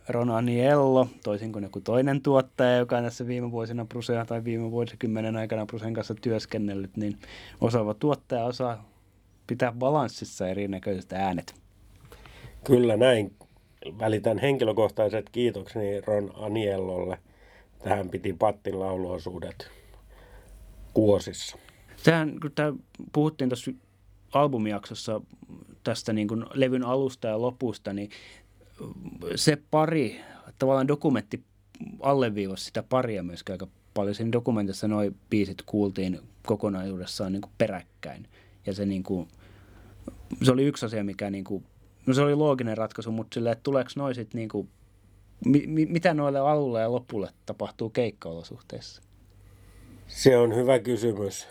Ron 0.09 0.31
Aniello, 0.31 1.07
toisin 1.23 1.51
kuin 1.51 1.63
joku 1.63 1.81
toinen 1.81 2.21
tuottaja, 2.21 2.77
joka 2.77 2.97
on 2.97 3.03
tässä 3.03 3.27
viime 3.27 3.51
vuosina 3.51 3.85
Brusea 3.85 4.25
tai 4.25 4.43
viime 4.43 4.71
vuosikymmenen 4.71 5.37
aikana 5.37 5.65
Brusen 5.65 5.93
kanssa 5.93 6.15
työskennellyt, 6.15 6.97
niin 6.97 7.17
osaava 7.61 7.93
tuottaja 7.93 8.45
osaa 8.45 8.89
pitää 9.47 9.71
balanssissa 9.71 10.47
erinäköiset 10.47 11.13
äänet. 11.13 11.55
Kyllä 12.63 12.97
näin. 12.97 13.33
Välitän 13.99 14.37
henkilökohtaiset 14.37 15.29
kiitokseni 15.29 16.01
Ron 16.01 16.31
Aniellolle. 16.35 17.17
Tähän 17.85 18.09
piti 18.09 18.33
Pattin 18.33 18.79
lauluosuudet 18.79 19.71
kuosissa. 20.93 21.57
Tähän, 22.03 22.39
kun 22.41 22.51
tämä 22.51 22.73
puhuttiin 23.13 23.49
tuossa 23.49 23.71
albumijaksossa 24.33 25.21
tästä 25.83 26.13
niin 26.13 26.27
kuin 26.27 26.45
levyn 26.53 26.83
alusta 26.83 27.27
ja 27.27 27.41
lopusta, 27.41 27.93
niin 27.93 28.09
se 29.35 29.57
pari, 29.71 30.21
tavallaan 30.59 30.87
dokumentti 30.87 31.43
alleviivasi 31.99 32.65
sitä 32.65 32.83
paria 32.83 33.23
myöskin 33.23 33.53
aika 33.53 33.67
paljon. 33.93 34.15
Siinä 34.15 34.31
dokumentissa 34.31 34.87
noin 34.87 35.15
biisit 35.29 35.61
kuultiin 35.65 36.19
kokonaisuudessaan 36.45 37.31
niin 37.31 37.41
kuin 37.41 37.53
peräkkäin. 37.57 38.27
Ja 38.65 38.73
se, 38.73 38.85
niin 38.85 39.03
kuin, 39.03 39.27
se 40.43 40.51
oli 40.51 40.65
yksi 40.65 40.85
asia, 40.85 41.03
mikä 41.03 41.29
niin 41.29 41.43
kuin, 41.43 41.65
no 42.05 42.13
se 42.13 42.21
oli 42.21 42.35
looginen 42.35 42.77
ratkaisu, 42.77 43.11
mutta 43.11 43.33
silleen, 43.33 43.53
että 43.53 43.63
tuleeko 43.63 43.89
noin 43.95 44.15
sitten 44.15 44.39
niin 44.39 44.49
kuin, 44.49 44.69
mi, 45.45 45.63
mi, 45.67 45.85
mitä 45.85 46.13
noille 46.13 46.39
alulle 46.39 46.81
ja 46.81 46.91
lopulle 46.91 47.29
tapahtuu 47.45 47.89
keikkaolosuhteissa? 47.89 49.01
Se 50.07 50.37
on 50.37 50.55
hyvä 50.55 50.79
kysymys. 50.79 51.47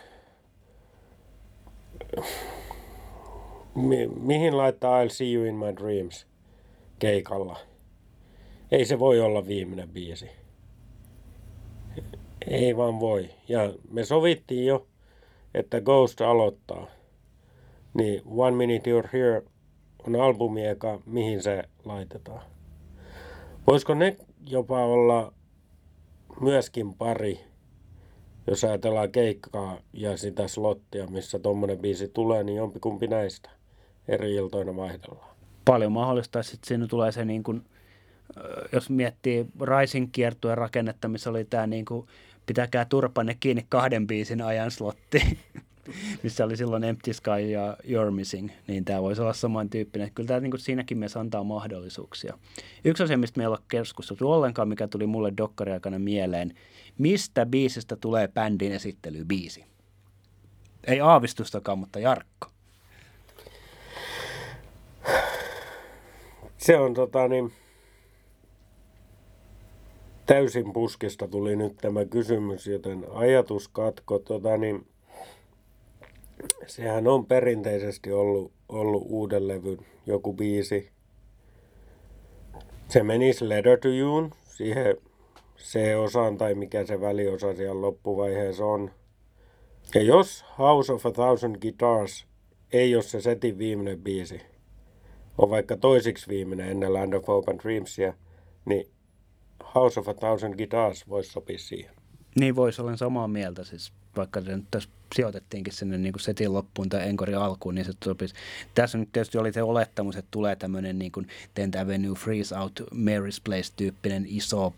Mi- 3.75 4.07
mihin 4.07 4.57
laittaa 4.57 5.03
I'll 5.03 5.09
see 5.09 5.33
you 5.33 5.45
in 5.45 5.55
my 5.55 5.75
dreams 5.75 6.27
keikalla? 6.99 7.59
Ei 8.71 8.85
se 8.85 8.99
voi 8.99 9.19
olla 9.19 9.47
viimeinen 9.47 9.89
biisi. 9.89 10.29
Ei 12.47 12.77
vaan 12.77 12.99
voi. 12.99 13.29
Ja 13.47 13.73
me 13.91 14.05
sovittiin 14.05 14.65
jo, 14.65 14.87
että 15.53 15.81
Ghost 15.81 16.21
aloittaa. 16.21 16.87
Niin 17.93 18.21
One 18.25 18.55
Minute 18.55 18.91
You're 18.91 19.09
Here 19.13 19.43
on 20.07 20.15
albumi 20.15 20.65
eka, 20.65 20.99
mihin 21.05 21.43
se 21.43 21.63
laitetaan. 21.85 22.41
Voisiko 23.67 23.93
ne 23.93 24.17
jopa 24.47 24.85
olla 24.85 25.33
myöskin 26.41 26.93
pari, 26.93 27.39
jos 28.47 28.63
ajatellaan 28.63 29.11
keikkaa 29.11 29.77
ja 29.93 30.17
sitä 30.17 30.47
slottia, 30.47 31.07
missä 31.07 31.39
tuommoinen 31.39 31.77
biisi 31.77 32.07
tulee, 32.07 32.43
niin 32.43 32.55
jompikumpi 32.55 33.07
näistä 33.07 33.49
eri 34.07 34.35
iltoina 34.35 34.75
vaihdellaan. 34.75 35.35
Paljon 35.65 35.91
mahdollista, 35.91 36.43
sitten 36.43 36.67
siinä 36.67 36.87
tulee 36.87 37.11
se 37.11 37.25
niin 37.25 37.43
kuin, 37.43 37.65
jos 38.71 38.89
miettii 38.89 39.45
Rising 39.61 40.09
kiertueen 40.11 40.57
rakennetta, 40.57 41.07
missä 41.07 41.29
oli 41.29 41.45
tämä 41.45 41.67
niin 41.67 41.85
kuin, 41.85 42.07
pitäkää 42.45 42.85
turpanne 42.85 43.37
kiinni 43.39 43.65
kahden 43.69 44.07
biisin 44.07 44.41
ajan 44.41 44.71
slotti, 44.71 45.39
missä 46.23 46.45
oli 46.45 46.57
silloin 46.57 46.83
Empty 46.83 47.13
Sky 47.13 47.39
ja 47.51 47.77
You're 47.83 48.11
Missing, 48.11 48.49
niin 48.67 48.85
tämä 48.85 49.01
voisi 49.01 49.21
olla 49.21 49.33
samantyyppinen. 49.33 50.11
Kyllä 50.13 50.27
tämä 50.27 50.39
niin 50.39 50.59
siinäkin 50.59 50.97
mielessä 50.97 51.19
antaa 51.19 51.43
mahdollisuuksia. 51.43 52.37
Yksi 52.85 53.03
asia, 53.03 53.17
mistä 53.17 53.39
meillä 53.39 53.53
on 53.53 53.63
keskusteltu 53.67 54.31
ollenkaan, 54.31 54.67
mikä 54.67 54.87
tuli 54.87 55.05
mulle 55.05 55.33
dokkari 55.37 55.71
aikana 55.71 55.99
mieleen, 55.99 56.53
mistä 56.97 57.45
biisistä 57.45 57.95
tulee 57.95 58.27
bändin 58.27 58.71
esittelybiisi? 58.71 59.65
Ei 60.87 61.01
aavistustakaan, 61.01 61.79
mutta 61.79 61.99
Jarkko. 61.99 62.47
Se 66.57 66.77
on 66.77 66.93
tota 66.93 67.27
niin, 67.27 67.53
täysin 70.25 70.73
puskista 70.73 71.27
tuli 71.27 71.55
nyt 71.55 71.77
tämä 71.77 72.05
kysymys, 72.05 72.67
joten 72.67 73.05
ajatuskatko, 73.13 74.19
tota 74.19 74.57
niin, 74.57 74.87
sehän 76.67 77.07
on 77.07 77.25
perinteisesti 77.25 78.11
ollut, 78.11 78.51
ollut 78.69 79.03
uuden 79.05 79.47
levyn 79.47 79.77
joku 80.05 80.33
biisi. 80.33 80.89
Se 82.89 83.03
menisi 83.03 83.49
Letter 83.49 83.79
to 83.79 83.87
You, 83.87 84.29
siihen 84.45 84.97
C-osaan 85.57 86.37
tai 86.37 86.55
mikä 86.55 86.85
se 86.85 87.01
väliosa 87.01 87.55
siellä 87.55 87.81
loppuvaiheessa 87.81 88.65
on. 88.65 88.91
Ja 89.95 90.01
jos 90.01 90.45
House 90.57 90.93
of 90.93 91.05
a 91.05 91.11
Thousand 91.11 91.55
Guitars 91.61 92.27
ei 92.73 92.95
ole 92.95 93.03
se 93.03 93.21
setin 93.21 93.57
viimeinen 93.57 93.99
biisi, 93.99 94.41
on 95.37 95.49
vaikka 95.49 95.77
toisiksi 95.77 96.27
viimeinen 96.27 96.69
ennen 96.69 96.93
Land 96.93 97.13
of 97.13 97.27
Hope 97.27 97.51
and 97.51 97.59
Dreamsia, 97.59 98.13
niin 98.65 98.89
House 99.75 99.99
of 99.99 100.07
a 100.07 100.13
Thousand 100.13 100.55
Guitars 100.55 101.09
voisi 101.09 101.31
sopia 101.31 101.59
siihen. 101.59 101.94
Niin 102.35 102.55
voisi 102.55 102.81
olla 102.81 102.97
samaa 102.97 103.27
mieltä, 103.27 103.63
siis 103.63 103.93
vaikka 104.17 104.41
se 104.41 104.55
nyt 104.55 104.65
tässä 104.71 104.89
sijoitettiinkin 105.15 105.73
sinne 105.73 105.97
niin 105.97 106.13
kuin 106.13 106.21
setin 106.21 106.53
loppuun 106.53 106.89
tai 106.89 107.09
enkorin 107.09 107.37
alkuun, 107.37 107.75
niin 107.75 107.85
se 107.85 107.93
sopisi. 108.03 108.35
Tässä 108.75 108.97
nyt 108.97 109.09
tietysti 109.11 109.37
oli 109.37 109.53
se 109.53 109.63
olettamus, 109.63 110.15
että 110.15 110.31
tulee 110.31 110.55
tämmöinen 110.55 110.99
niin 110.99 111.11
kuin 111.11 111.27
Tenth 111.53 111.79
Avenue 111.79 112.15
Freeze 112.15 112.59
Out 112.59 112.79
Mary's 112.93 113.41
Place-tyyppinen 113.43 114.25
iso 114.27 114.73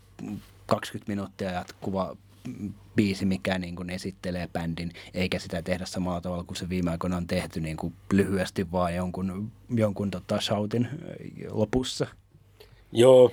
20 0.66 1.12
minuuttia 1.12 1.50
jatkuva 1.50 2.16
biisi, 2.96 3.24
mikä 3.24 3.58
niin 3.58 3.76
kuin 3.76 3.90
esittelee 3.90 4.48
bändin, 4.52 4.92
eikä 5.14 5.38
sitä 5.38 5.62
tehdä 5.62 5.86
samalla 5.86 6.20
tavalla 6.20 6.44
kuin 6.44 6.56
se 6.56 6.68
viime 6.68 6.90
aikoina 6.90 7.16
on 7.16 7.26
tehty 7.26 7.60
niin 7.60 7.76
kuin 7.76 7.94
lyhyesti 8.12 8.72
vaan 8.72 8.94
jonkun, 8.94 9.52
jonkun 9.70 10.10
tota 10.10 10.40
shoutin 10.40 10.88
lopussa. 11.50 12.06
Joo, 12.92 13.32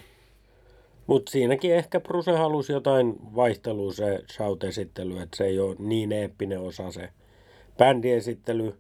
mutta 1.08 1.32
siinäkin 1.32 1.76
ehkä 1.76 2.00
Bruse 2.00 2.32
halusi 2.32 2.74
jotain 2.74 3.16
vaihtelua 3.36 3.94
se 3.94 4.24
shout-esittely, 4.32 5.18
että 5.18 5.38
se 5.38 5.46
ei 5.46 5.60
ole 5.60 5.76
niin 5.80 6.12
eeppinen 6.12 6.60
osa 6.60 6.92
se 6.92 7.10
bändiesittely. 7.78 8.76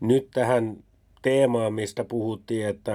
Nyt 0.00 0.28
tähän 0.34 0.76
teemaan, 1.22 1.74
mistä 1.74 2.04
puhuttiin, 2.04 2.66
että 2.66 2.92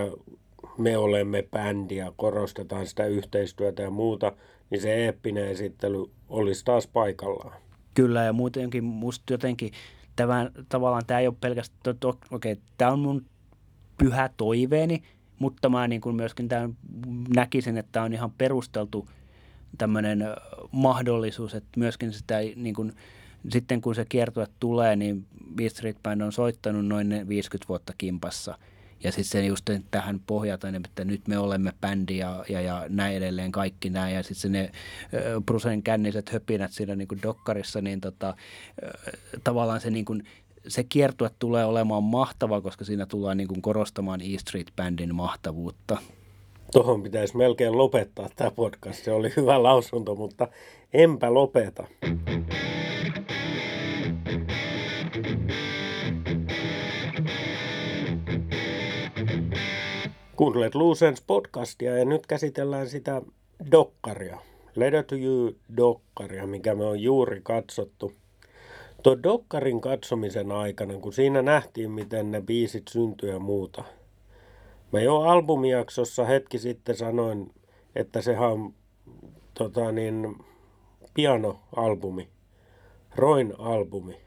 me 0.77 0.97
olemme 0.97 1.43
bändi 1.51 1.95
ja 1.95 2.13
korostetaan 2.15 2.87
sitä 2.87 3.05
yhteistyötä 3.05 3.83
ja 3.83 3.89
muuta, 3.89 4.31
niin 4.69 4.81
se 4.81 4.95
eeppinen 4.95 5.47
esittely 5.47 6.05
olisi 6.29 6.65
taas 6.65 6.87
paikallaan. 6.87 7.61
Kyllä, 7.93 8.23
ja 8.23 8.33
muutenkin 8.33 8.83
musta 8.83 9.33
jotenkin 9.33 9.71
tämän, 10.15 10.51
tavallaan 10.69 11.05
tämä 11.07 11.19
ei 11.19 11.27
ole 11.27 11.35
pelkästään, 11.41 11.95
okei, 12.31 12.51
okay, 12.51 12.55
tämä 12.77 12.91
on 12.91 12.99
mun 12.99 13.25
pyhä 13.97 14.29
toiveeni, 14.37 15.03
mutta 15.41 15.69
mä 15.69 15.88
niin 15.88 16.01
kuin 16.01 16.15
myöskin 16.15 16.47
tämän 16.47 16.77
näkisin, 17.36 17.77
että 17.77 17.89
tämä 17.91 18.06
on 18.06 18.13
ihan 18.13 18.32
perusteltu 18.32 19.08
tämmöinen 19.77 20.25
mahdollisuus, 20.71 21.56
että 21.56 21.80
myöskin 21.80 22.13
sitä 22.13 22.39
niin 22.56 22.75
kuin, 22.75 22.93
sitten 23.49 23.82
kun 23.82 23.95
se 23.95 24.06
kiertue 24.06 24.47
tulee, 24.60 24.95
niin 24.95 25.25
Beast 25.56 25.75
Street 25.75 25.97
Band 26.04 26.21
on 26.21 26.32
soittanut 26.32 26.86
noin 26.86 27.27
50 27.27 27.67
vuotta 27.69 27.93
kimpassa– 27.97 28.58
ja 29.04 29.12
sitten 29.12 29.41
se 29.41 29.45
just 29.45 29.69
tähän 29.91 30.19
pohjataan, 30.27 30.75
että 30.75 31.06
nyt 31.06 31.27
me 31.27 31.38
olemme 31.38 31.73
bändi 31.82 32.17
ja, 32.17 32.45
ja, 32.49 32.62
ja 32.62 32.86
näin 32.89 33.15
edelleen 33.15 33.51
kaikki 33.51 33.89
nämä. 33.89 34.10
Ja 34.10 34.23
sitten 34.23 34.51
ne 34.51 34.71
Brusen 35.45 35.84
känniset 35.84 36.30
höpinät 36.30 36.71
siinä 36.71 36.95
niin 36.95 37.08
kuin 37.08 37.21
dokkarissa, 37.23 37.82
niin 37.82 38.01
tota, 38.01 38.36
tavallaan 39.43 39.82
se 39.82 39.89
niin 39.89 40.06
kuin, 40.06 40.23
se 40.67 40.84
kiertue 40.84 41.30
tulee 41.39 41.65
olemaan 41.65 42.04
mahtava, 42.04 42.62
koska 42.62 42.86
siinä 42.86 43.06
tullaan 43.06 43.38
niin 43.38 43.47
kuin 43.47 43.62
korostamaan 43.62 44.21
E 44.21 44.38
Street 44.38 44.67
Bandin 44.76 45.15
mahtavuutta. 45.15 45.97
Tuohon 46.71 47.04
pitäisi 47.04 47.38
melkein 47.38 47.78
lopettaa 47.78 48.30
tämä 48.36 48.52
podcast. 48.52 49.04
Se 49.04 49.12
oli 49.12 49.34
hyvä 49.38 49.63
lausunto, 49.63 50.15
mutta 50.15 50.47
enpä 50.93 51.34
lopeta. 51.34 51.88
Kuuntelet 60.36 60.76
Lucens 60.76 61.21
podcastia 61.28 61.97
ja 61.97 62.06
nyt 62.06 62.28
käsitellään 62.28 62.89
sitä 62.89 63.21
dokkaria. 63.71 64.38
You 65.12 65.56
dokkaria, 65.78 66.47
mikä 66.47 66.76
me 66.76 66.86
on 66.86 67.00
juuri 67.00 67.41
katsottu. 67.43 68.20
Tuo 69.03 69.23
dokkarin 69.23 69.81
katsomisen 69.81 70.51
aikana, 70.51 70.93
kun 70.93 71.13
siinä 71.13 71.41
nähtiin, 71.41 71.91
miten 71.91 72.31
ne 72.31 72.41
biisit 72.41 72.87
syntyy 72.87 73.29
ja 73.29 73.39
muuta. 73.39 73.83
Mä 74.91 74.99
jo 74.99 75.19
albumijaksossa 75.19 76.25
hetki 76.25 76.59
sitten 76.59 76.97
sanoin, 76.97 77.51
että 77.95 78.21
sehän 78.21 78.51
on 78.51 78.73
tota 79.53 79.91
niin, 79.91 80.35
pianoalbumi, 81.13 82.29
Roin 83.15 83.53
albumi. 83.59 84.17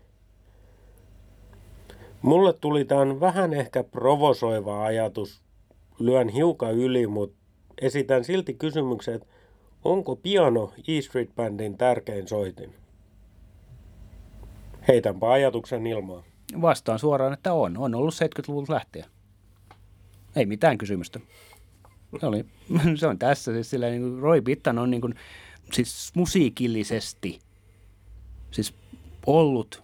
Mulle 2.22 2.52
tuli 2.52 2.84
tämän 2.84 3.20
vähän 3.20 3.52
ehkä 3.52 3.84
provosoiva 3.84 4.84
ajatus, 4.84 5.42
lyön 5.98 6.28
hiukan 6.28 6.74
yli, 6.74 7.06
mutta 7.06 7.36
esitän 7.80 8.24
silti 8.24 8.54
kysymyksen, 8.54 9.14
että 9.14 9.26
onko 9.84 10.16
piano 10.16 10.72
E 10.88 11.00
Street 11.00 11.30
Bandin 11.36 11.78
tärkein 11.78 12.28
soitin? 12.28 12.83
Heitänpä 14.88 15.32
ajatuksen 15.32 15.86
ilmaan. 15.86 16.24
Vastaan 16.60 16.98
suoraan, 16.98 17.32
että 17.32 17.52
on. 17.52 17.76
On 17.78 17.94
ollut 17.94 18.14
70-luvulta 18.14 18.72
lähtien. 18.72 19.04
Ei 20.36 20.46
mitään 20.46 20.78
kysymystä. 20.78 21.20
Se, 22.20 22.26
oli, 22.26 22.44
se 23.00 23.06
on 23.06 23.18
tässä. 23.18 23.52
Siis 23.52 23.70
sillä, 23.70 23.88
niin 23.88 24.02
kuin 24.02 24.18
Roy 24.18 24.40
Bittan 24.40 24.78
on 24.78 24.90
niin 24.90 25.00
kuin, 25.00 25.14
siis 25.72 26.12
musiikillisesti 26.14 27.38
siis 28.50 28.74
ollut 29.26 29.82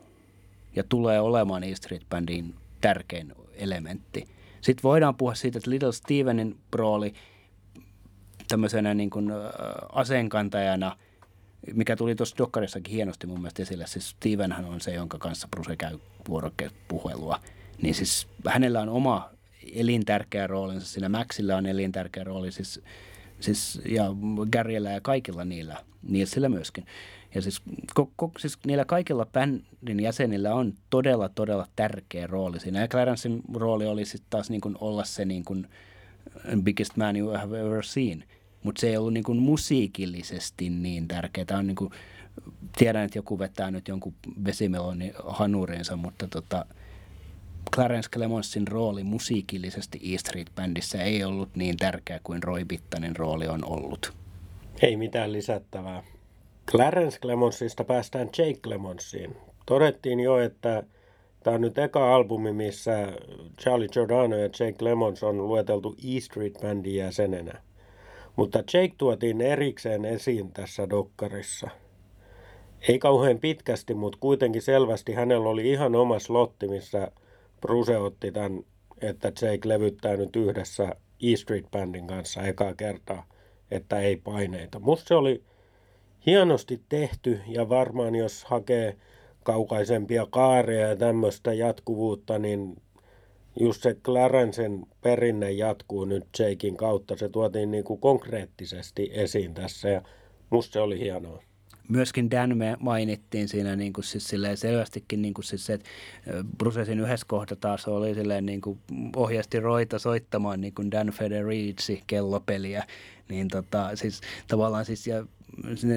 ja 0.76 0.84
tulee 0.84 1.20
olemaan 1.20 1.64
E 1.64 1.74
Street 1.74 2.02
Bandin 2.10 2.54
tärkein 2.80 3.32
elementti. 3.52 4.28
Sitten 4.60 4.82
voidaan 4.82 5.16
puhua 5.16 5.34
siitä, 5.34 5.58
että 5.58 5.70
Little 5.70 5.92
Stevenin 5.92 6.58
rooli 6.74 7.12
tämmöisenä 8.48 8.94
niin 8.94 9.10
kuin, 9.10 9.30
aseenkantajana, 9.92 10.96
mikä 11.74 11.96
tuli 11.96 12.14
tuossa 12.14 12.38
Dokkarissakin 12.38 12.94
hienosti 12.94 13.26
mun 13.26 13.40
mielestä 13.40 13.62
esille. 13.62 13.86
Siis 13.86 14.10
Stevenhän 14.10 14.64
on 14.64 14.80
se, 14.80 14.94
jonka 14.94 15.18
kanssa 15.18 15.48
Bruce 15.48 15.76
käy 15.76 15.98
vuoropuhelua. 16.28 17.40
Niin 17.82 17.94
siis 17.94 18.28
hänellä 18.46 18.80
on 18.80 18.88
oma 18.88 19.30
elintärkeä 19.74 20.46
roolinsa, 20.46 20.86
siinä 20.86 21.08
Maxilla 21.08 21.56
on 21.56 21.66
elintärkeä 21.66 22.24
rooli, 22.24 22.52
siis, 22.52 22.80
siis, 23.40 23.80
ja 23.88 24.04
Garyllä 24.52 24.90
ja 24.90 25.00
kaikilla 25.00 25.44
niillä, 25.44 25.76
Nilsillä 26.02 26.48
myöskin. 26.48 26.86
Ja 27.34 27.42
siis, 27.42 27.62
ko, 27.94 28.10
ko, 28.16 28.32
siis 28.38 28.58
niillä 28.66 28.84
kaikilla 28.84 29.26
bändin 29.26 30.00
jäsenillä 30.00 30.54
on 30.54 30.74
todella, 30.90 31.28
todella 31.28 31.66
tärkeä 31.76 32.26
rooli 32.26 32.60
siinä. 32.60 32.80
Ja 32.80 32.88
Clarencein 32.88 33.42
rooli 33.54 33.86
oli 33.86 34.04
sitten 34.04 34.30
taas 34.30 34.50
niin 34.50 34.60
kuin 34.60 34.76
olla 34.80 35.04
se 35.04 35.24
niin 35.24 35.44
kuin 35.44 35.68
biggest 36.62 36.96
man 36.96 37.16
you 37.16 37.38
have 37.38 37.60
ever 37.60 37.84
seen. 37.84 38.24
Mutta 38.62 38.80
se 38.80 38.88
ei 38.88 38.96
ollut 38.96 39.12
niin 39.12 39.24
kuin 39.24 39.38
musiikillisesti 39.38 40.70
niin 40.70 41.08
tärkeää. 41.08 41.44
Tämä 41.44 41.60
on 41.60 41.66
niin 41.66 41.76
kuin, 41.76 41.90
tiedän, 42.78 43.04
että 43.04 43.18
joku 43.18 43.38
vetää 43.38 43.70
nyt 43.70 43.88
jonkun 43.88 44.14
vesimeloni 44.44 45.12
hanurinsa, 45.24 45.96
mutta 45.96 46.28
tota, 46.28 46.66
Clarence 47.74 48.08
Clemonsin 48.10 48.68
rooli 48.68 49.04
musiikillisesti 49.04 50.00
E 50.14 50.18
Street 50.18 50.50
Bandissä 50.54 51.02
ei 51.02 51.24
ollut 51.24 51.56
niin 51.56 51.76
tärkeä 51.76 52.20
kuin 52.24 52.42
Roy 52.42 52.64
Bittanin 52.64 53.16
rooli 53.16 53.48
on 53.48 53.64
ollut. 53.64 54.12
Ei 54.82 54.96
mitään 54.96 55.32
lisättävää. 55.32 56.02
Clarence 56.70 57.18
Clemonsista 57.18 57.84
päästään 57.84 58.28
Jake 58.38 58.60
Clemonsiin. 58.60 59.36
Todettiin 59.66 60.20
jo, 60.20 60.38
että 60.38 60.82
tämä 61.42 61.54
on 61.54 61.60
nyt 61.60 61.78
eka 61.78 62.14
albumi, 62.14 62.52
missä 62.52 63.12
Charlie 63.60 63.88
Giordano 63.88 64.36
ja 64.36 64.44
Jake 64.44 64.72
Clemons 64.72 65.22
on 65.22 65.48
lueteltu 65.48 65.96
E 66.04 66.20
Street 66.20 66.54
Bandin 66.62 66.96
jäsenenä. 66.96 67.62
Mutta 68.36 68.58
Jake 68.58 68.94
tuotiin 68.98 69.40
erikseen 69.40 70.04
esiin 70.04 70.52
tässä 70.52 70.90
dokkarissa. 70.90 71.70
Ei 72.88 72.98
kauhean 72.98 73.38
pitkästi, 73.38 73.94
mutta 73.94 74.18
kuitenkin 74.20 74.62
selvästi 74.62 75.12
hänellä 75.12 75.48
oli 75.48 75.70
ihan 75.70 75.94
oma 75.94 76.18
slotti, 76.18 76.68
missä 76.68 77.12
Bruce 77.60 77.98
otti 77.98 78.32
tämän, 78.32 78.62
että 79.00 79.28
Jake 79.28 79.68
levyttää 79.68 80.16
nyt 80.16 80.36
yhdessä 80.36 80.96
E 81.22 81.36
Street 81.36 81.70
Bandin 81.70 82.06
kanssa 82.06 82.42
ekaa 82.42 82.74
kertaa, 82.74 83.26
että 83.70 84.00
ei 84.00 84.16
paineita. 84.16 84.78
Musta 84.78 85.08
se 85.08 85.14
oli 85.14 85.42
hienosti 86.26 86.80
tehty 86.88 87.40
ja 87.46 87.68
varmaan 87.68 88.14
jos 88.14 88.44
hakee 88.44 88.96
kaukaisempia 89.42 90.26
kaareja 90.30 90.88
ja 90.88 90.96
tämmöistä 90.96 91.52
jatkuvuutta, 91.52 92.38
niin 92.38 92.76
just 93.60 93.82
se 93.82 93.94
Clarencen 93.94 94.86
perinne 95.00 95.50
jatkuu 95.50 96.04
nyt 96.04 96.26
Jakein 96.38 96.76
kautta. 96.76 97.16
Se 97.16 97.28
tuotiin 97.28 97.70
niin 97.70 97.84
kuin 97.84 98.00
konkreettisesti 98.00 99.10
esiin 99.12 99.54
tässä 99.54 99.88
ja 99.88 100.02
musta 100.50 100.72
se 100.72 100.80
oli 100.80 100.98
hienoa 100.98 101.42
myöskin 101.90 102.30
Dan 102.30 102.56
me 102.56 102.76
mainittiin 102.80 103.48
siinä 103.48 103.76
niin 103.76 103.92
kuin 103.92 104.04
siis 104.04 104.34
selvästikin 104.54 105.22
niin 105.22 105.34
kuin 105.34 105.44
siis 105.44 105.66
se, 105.66 105.72
että 105.72 105.88
Brucesin 106.58 107.00
yhdessä 107.00 107.26
kohta 107.28 107.56
taas 107.56 107.88
oli 107.88 108.14
silleen 108.14 108.46
niin 108.46 108.60
kuin 108.60 108.78
ohjasti 109.16 109.60
Roita 109.60 109.98
soittamaan 109.98 110.60
niin 110.60 110.74
kuin 110.74 110.90
Dan 110.90 111.10
Federici 111.10 112.02
kellopeliä. 112.06 112.84
Niin 113.28 113.48
tota, 113.48 113.96
siis 113.96 114.20
tavallaan 114.48 114.84
siis 114.84 115.06
ja 115.06 115.26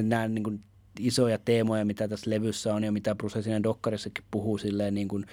nämä 0.03 0.27
niin 0.27 0.43
kuin 0.43 0.59
isoja 0.99 1.37
teemoja, 1.37 1.85
mitä 1.85 2.07
tässä 2.07 2.29
levyssä 2.29 2.73
on 2.73 2.83
ja 2.83 2.91
mitä 2.91 3.15
Bruce 3.15 3.41
siinä 3.41 3.63
dokkarissakin 3.63 4.23
puhuu 4.31 4.57
silleen 4.57 4.93
niin 4.93 5.07
kuin, 5.07 5.25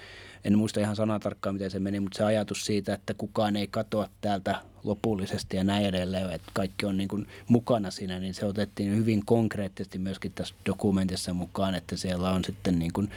en 0.44 0.58
muista 0.58 0.80
ihan 0.80 0.96
sanatarkkaan 0.96 1.54
miten 1.54 1.70
se 1.70 1.78
meni, 1.78 2.00
mutta 2.00 2.16
se 2.16 2.24
ajatus 2.24 2.66
siitä, 2.66 2.94
että 2.94 3.14
kukaan 3.14 3.56
ei 3.56 3.66
katoa 3.66 4.08
täältä 4.20 4.60
lopullisesti 4.84 5.56
ja 5.56 5.64
näin 5.64 5.86
edelleen, 5.86 6.30
että 6.30 6.50
kaikki 6.54 6.86
on 6.86 6.96
niin 6.96 7.08
kuin 7.08 7.26
mukana 7.48 7.90
siinä, 7.90 8.18
niin 8.18 8.34
se 8.34 8.46
otettiin 8.46 8.96
hyvin 8.96 9.24
konkreettisesti 9.24 9.98
myöskin 9.98 10.32
tässä 10.32 10.54
dokumentissa 10.66 11.34
mukaan, 11.34 11.74
että 11.74 11.96
siellä 11.96 12.30
on 12.30 12.44
sitten 12.44 12.78
niin 12.78 12.92
kuin, 12.92 13.10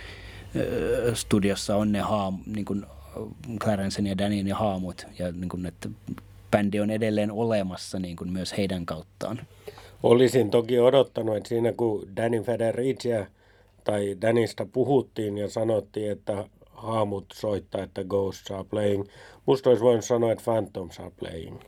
studiossa 1.13 1.75
on 1.75 1.91
ne 1.91 1.99
haam, 1.99 2.37
niin 2.45 2.65
kuin 2.65 2.85
Clarencen 3.59 4.07
ja 4.07 4.17
Danin 4.17 4.47
ja 4.47 4.55
haamut 4.55 5.05
ja 5.19 5.31
niin 5.31 5.49
kuin, 5.49 5.65
että 5.65 5.89
bändi 6.51 6.79
on 6.79 6.89
edelleen 6.89 7.31
olemassa 7.31 7.99
niin 7.99 8.15
kuin 8.15 8.31
myös 8.31 8.57
heidän 8.57 8.85
kauttaan. 8.85 9.41
Olisin 10.03 10.51
toki 10.51 10.79
odottanut, 10.79 11.35
että 11.37 11.49
siinä 11.49 11.71
kun 11.71 12.07
Danny 12.15 12.41
Federicia 12.41 13.25
tai 13.83 14.17
Danista 14.21 14.65
puhuttiin 14.65 15.37
ja 15.37 15.49
sanottiin, 15.49 16.11
että 16.11 16.45
haamut 16.71 17.25
soittaa, 17.33 17.83
että 17.83 18.03
Ghosts 18.03 18.51
are 18.51 18.63
playing. 18.63 19.05
Musta 19.45 19.69
olisi 19.69 19.83
voinut 19.83 20.05
sanoa, 20.05 20.31
että 20.31 20.43
Phantoms 20.43 20.99
are 20.99 21.11
playing. 21.19 21.59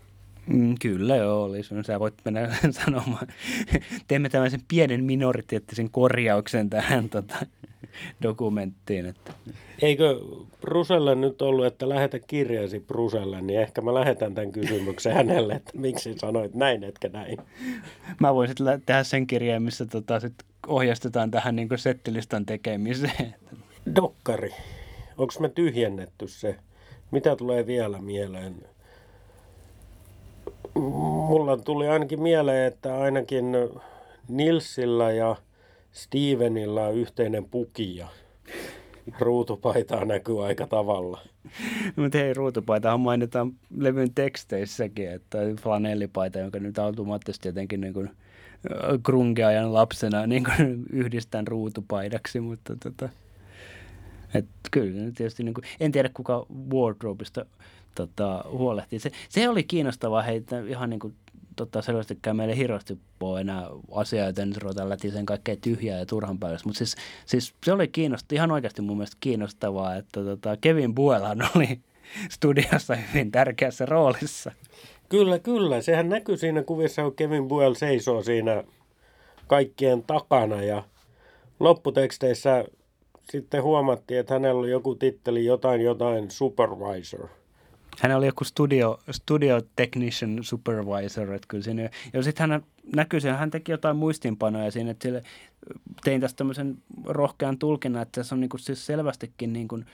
Mm, 0.48 0.76
kyllä 0.82 1.16
joo, 1.16 1.44
olisi. 1.44 1.76
Sä 1.86 2.00
voit 2.00 2.14
mennä 2.26 2.56
sanomaan. 2.86 3.28
Teemme 4.08 4.30
tämmöisen 4.30 4.62
pienen 4.68 5.04
minoriteettisen 5.04 5.90
korjauksen 5.90 6.70
tähän 6.70 7.10
tota, 7.10 7.36
dokumenttiin. 8.24 9.06
Että. 9.06 9.34
Eikö 9.82 10.20
Brusella 10.62 11.16
nyt 11.16 11.42
ollut, 11.42 11.66
että 11.66 11.90
lähetä 11.90 12.20
kirjasi 12.20 12.80
Bruselle, 12.80 13.42
niin 13.42 13.60
ehkä 13.60 13.82
mä 13.82 13.94
lähetän 13.94 14.36
tämän 14.36 14.52
kysymyksen 14.52 15.14
hänelle, 15.20 15.54
että 15.54 15.72
miksi 15.76 16.14
sanoit 16.18 16.56
näin, 16.56 16.84
etkä 16.84 17.10
näin. 17.10 17.38
Mä 18.20 18.36
voin 18.36 18.48
sitten 18.48 18.82
tehdä 18.86 19.04
sen 19.04 19.28
kirjeen, 19.28 19.64
missä 19.64 19.86
tota, 19.86 20.20
sit 20.20 20.34
ohjastetaan 20.68 21.32
tähän 21.32 21.56
niin 21.56 21.70
settilistan 21.76 22.46
tekemiseen. 22.46 23.36
Dokkari. 23.96 24.52
Onko 25.18 25.34
me 25.40 25.50
tyhjennetty 25.50 26.28
se? 26.28 26.56
Mitä 27.12 27.36
tulee 27.36 27.68
vielä 27.68 28.02
mieleen? 28.02 28.56
Mulla 30.76 31.58
tuli 31.58 31.88
ainakin 31.88 32.22
mieleen, 32.22 32.68
että 32.68 32.98
ainakin 32.98 33.46
Nilsillä 34.28 35.12
ja 35.12 35.36
Stevenilla 35.92 36.86
on 36.86 36.96
yhteinen 36.96 37.46
pukia. 37.46 38.08
Ruutupaitaa 39.20 40.06
näkyy 40.06 40.46
aika 40.46 40.68
tavalla. 40.68 41.20
Mutta 41.96 42.18
hei, 42.18 42.34
ruutupaitahan 42.34 43.00
mainitaan 43.00 43.52
levyn 43.78 44.14
teksteissäkin, 44.16 45.12
että 45.12 45.38
flanellipaita, 45.62 46.40
jonka 46.40 46.60
nyt 46.60 46.80
automaattisesti 46.80 47.48
jotenkin 47.48 47.82
niin 47.82 47.94
kuin 47.94 48.10
grungeajan 49.04 49.74
lapsena 49.74 50.28
niin 50.28 50.44
kuin 50.44 50.86
yhdistän 51.04 51.48
ruutupaidaksi, 51.48 52.40
mutta 52.40 52.76
tota, 52.84 53.10
et 54.34 54.46
kyllä 54.72 55.12
tietysti, 55.16 55.44
niin 55.44 55.54
kuin, 55.54 55.66
en 55.80 55.92
tiedä 55.92 56.10
kuka 56.14 56.46
wardrobeista 56.74 57.46
tota, 57.96 58.46
huolehtii. 58.50 59.00
Se, 59.00 59.12
se 59.30 59.50
oli 59.50 59.64
kiinnostavaa 59.64 60.22
heitä 60.22 60.60
ihan 60.60 60.90
niin 60.90 61.00
kuin 61.00 61.16
tota, 61.56 61.82
selvästikään 61.82 62.36
meille 62.36 62.58
hirveästi 62.58 62.98
voi 63.22 63.42
enää 63.42 63.70
asiaa, 63.92 64.28
joten 64.28 64.50
nyt 64.50 64.58
ruvetaan 64.58 64.90
lätisen 64.90 65.26
kaikkea 65.26 65.56
tyhjää 65.62 66.00
ja 66.00 66.06
turhan 66.06 66.40
päivästä. 66.40 66.70
Mutta 66.70 66.78
siis, 66.78 66.96
siis, 67.26 67.54
se 67.64 67.72
oli 67.74 67.88
kiinnostavaa, 67.88 68.38
ihan 68.38 68.52
oikeasti 68.52 68.82
mun 68.82 68.98
mielestä 68.98 69.18
kiinnostavaa, 69.20 69.96
että 69.96 70.24
tota, 70.24 70.58
Kevin 70.58 70.96
Buelhan 70.96 71.50
oli 71.56 71.80
studiossa 72.36 72.96
hyvin 72.96 73.32
tärkeässä 73.32 73.86
roolissa. 73.86 74.52
Kyllä, 75.10 75.40
kyllä. 75.40 75.82
Sehän 75.82 76.10
näkyy 76.10 76.38
siinä 76.38 76.64
kuvissa, 76.64 77.04
kun 77.04 77.16
Kevin 77.16 77.48
Buell 77.48 77.74
seisoo 77.74 78.24
siinä 78.24 78.64
kaikkien 79.48 80.04
takana 80.04 80.64
ja 80.64 80.84
lopputeksteissä 81.60 82.66
sitten 83.30 83.64
huomattiin, 83.64 84.20
että 84.20 84.34
hänellä 84.34 84.60
oli 84.60 84.72
joku 84.72 84.96
titteli 84.96 85.46
jotain 85.46 85.82
jotain 85.82 86.32
supervisor. 86.32 87.28
Hän 88.00 88.18
oli 88.18 88.26
joku 88.26 88.44
studio, 88.44 89.00
studio 89.12 89.62
technician 89.76 90.40
supervisor, 90.42 91.34
että 91.34 91.48
kyllä 91.48 91.64
siinä, 91.64 91.90
ja 92.14 92.24
sitten 92.24 92.50
hän 92.50 92.64
näkyy 92.96 93.20
siinä, 93.20 93.38
hän 93.38 93.52
teki 93.52 93.72
jotain 93.72 93.98
muistinpanoja 93.98 94.72
siinä, 94.72 94.92
että 94.92 95.04
sille, 95.04 95.24
tein 96.04 96.22
tästä 96.22 96.38
tämmöisen 96.38 96.78
rohkean 97.06 97.58
tulkinnan, 97.58 98.02
että 98.02 98.24
se 98.24 98.36
on 98.36 98.42
niin 98.42 98.50
kuin 98.50 98.62
siis 98.62 98.86
selvästikin 98.86 99.54
niin 99.54 99.68
kuin, 99.68 99.86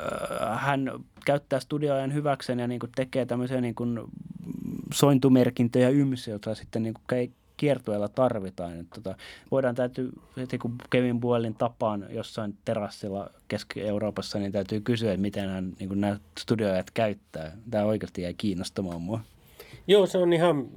äh, 0.00 0.60
hän 0.60 0.90
käyttää 1.26 1.60
studioajan 1.60 2.14
hyväkseen 2.14 2.58
ja 2.58 2.68
niin 2.68 2.80
kuin 2.80 2.92
tekee 2.96 3.26
tämmöisiä 3.26 3.60
niin 3.60 3.74
kuin 3.74 4.00
sointumerkintöjä 4.94 5.88
ymsiä, 5.88 6.34
joita 6.34 6.54
sitten 6.54 6.82
niin 6.82 6.94
kuin 6.94 7.02
kiertueella 7.62 8.08
tarvitaan. 8.08 8.80
Et 8.80 8.86
tota, 8.94 9.16
voidaan 9.50 9.74
täytyy, 9.74 10.12
heti 10.36 10.58
kun 10.58 10.74
Kevin 10.90 11.20
Buellin 11.20 11.54
tapaan 11.54 12.06
jossain 12.10 12.56
terassilla 12.64 13.30
Keski-Euroopassa, 13.48 14.38
niin 14.38 14.52
täytyy 14.52 14.80
kysyä, 14.80 15.12
että 15.12 15.22
miten 15.22 15.48
hän 15.48 15.72
niin 15.80 16.00
nämä 16.00 16.16
studioajat 16.38 16.90
käyttää. 16.90 17.56
Tämä 17.70 17.84
oikeasti 17.84 18.22
jäi 18.22 18.34
kiinnostamaan 18.34 19.02
mua. 19.02 19.20
Joo, 19.86 20.06
se 20.06 20.18
on 20.18 20.32
ihan 20.32 20.68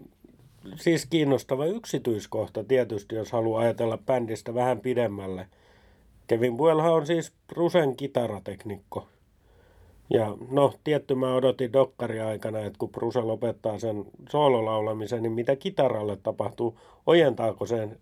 siis 0.76 1.06
kiinnostava 1.06 1.66
yksityiskohta 1.66 2.64
tietysti, 2.64 3.16
jos 3.16 3.32
haluaa 3.32 3.62
ajatella 3.62 3.98
bändistä 3.98 4.54
vähän 4.54 4.80
pidemmälle. 4.80 5.48
Kevin 6.28 6.58
Buellhan 6.58 6.94
on 6.94 7.08
siis 7.08 7.34
Brusen 7.48 7.96
kitarateknikko. 7.96 9.08
Ja 10.10 10.38
no, 10.52 10.74
tietty 10.84 11.16
mä 11.16 11.36
odotin 11.36 11.74
dokkari 11.74 12.20
aikana, 12.20 12.60
että 12.60 12.80
kun 12.80 12.90
Bruse 12.90 13.22
lopettaa 13.22 13.80
sen 13.80 14.06
soololaulamisen, 14.30 15.24
niin 15.24 15.32
mitä 15.32 15.56
kitaralle 15.56 16.18
tapahtuu? 16.24 16.80
Ojentaako 17.06 17.66
sen, 17.66 18.00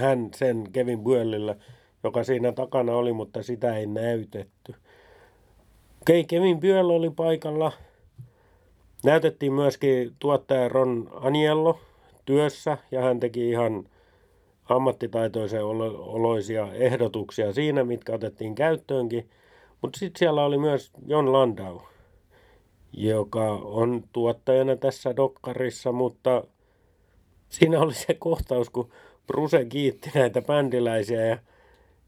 hän 0.00 0.28
sen 0.36 0.72
Kevin 0.72 1.00
Buellille, 1.00 1.56
joka 2.04 2.24
siinä 2.24 2.52
takana 2.52 2.92
oli, 2.92 3.12
mutta 3.12 3.42
sitä 3.42 3.76
ei 3.76 3.86
näytetty. 3.86 4.74
Okei, 6.02 6.20
okay, 6.20 6.24
Kevin 6.24 6.60
Buell 6.60 6.90
oli 6.90 7.10
paikalla. 7.10 7.72
Näytettiin 9.04 9.52
myöskin 9.52 10.12
tuottaja 10.18 10.68
Ron 10.68 11.10
Aniello 11.14 11.78
työssä 12.24 12.78
ja 12.90 13.02
hän 13.02 13.20
teki 13.20 13.50
ihan 13.50 13.84
ammattitaitoisen 14.68 15.64
oloisia 15.64 16.68
ehdotuksia 16.72 17.52
siinä, 17.52 17.84
mitkä 17.84 18.14
otettiin 18.14 18.54
käyttöönkin– 18.54 19.28
mutta 19.82 19.98
sitten 19.98 20.18
siellä 20.18 20.44
oli 20.44 20.58
myös 20.58 20.90
Jon 21.06 21.32
Landau, 21.32 21.80
joka 22.92 23.52
on 23.52 24.04
tuottajana 24.12 24.76
tässä 24.76 25.16
dokkarissa, 25.16 25.92
mutta 25.92 26.44
siinä 27.48 27.80
oli 27.80 27.94
se 27.94 28.14
kohtaus, 28.14 28.70
kun 28.70 28.90
Bruse 29.26 29.64
kiitti 29.64 30.10
näitä 30.14 30.42
bändiläisiä 30.42 31.26
ja 31.26 31.38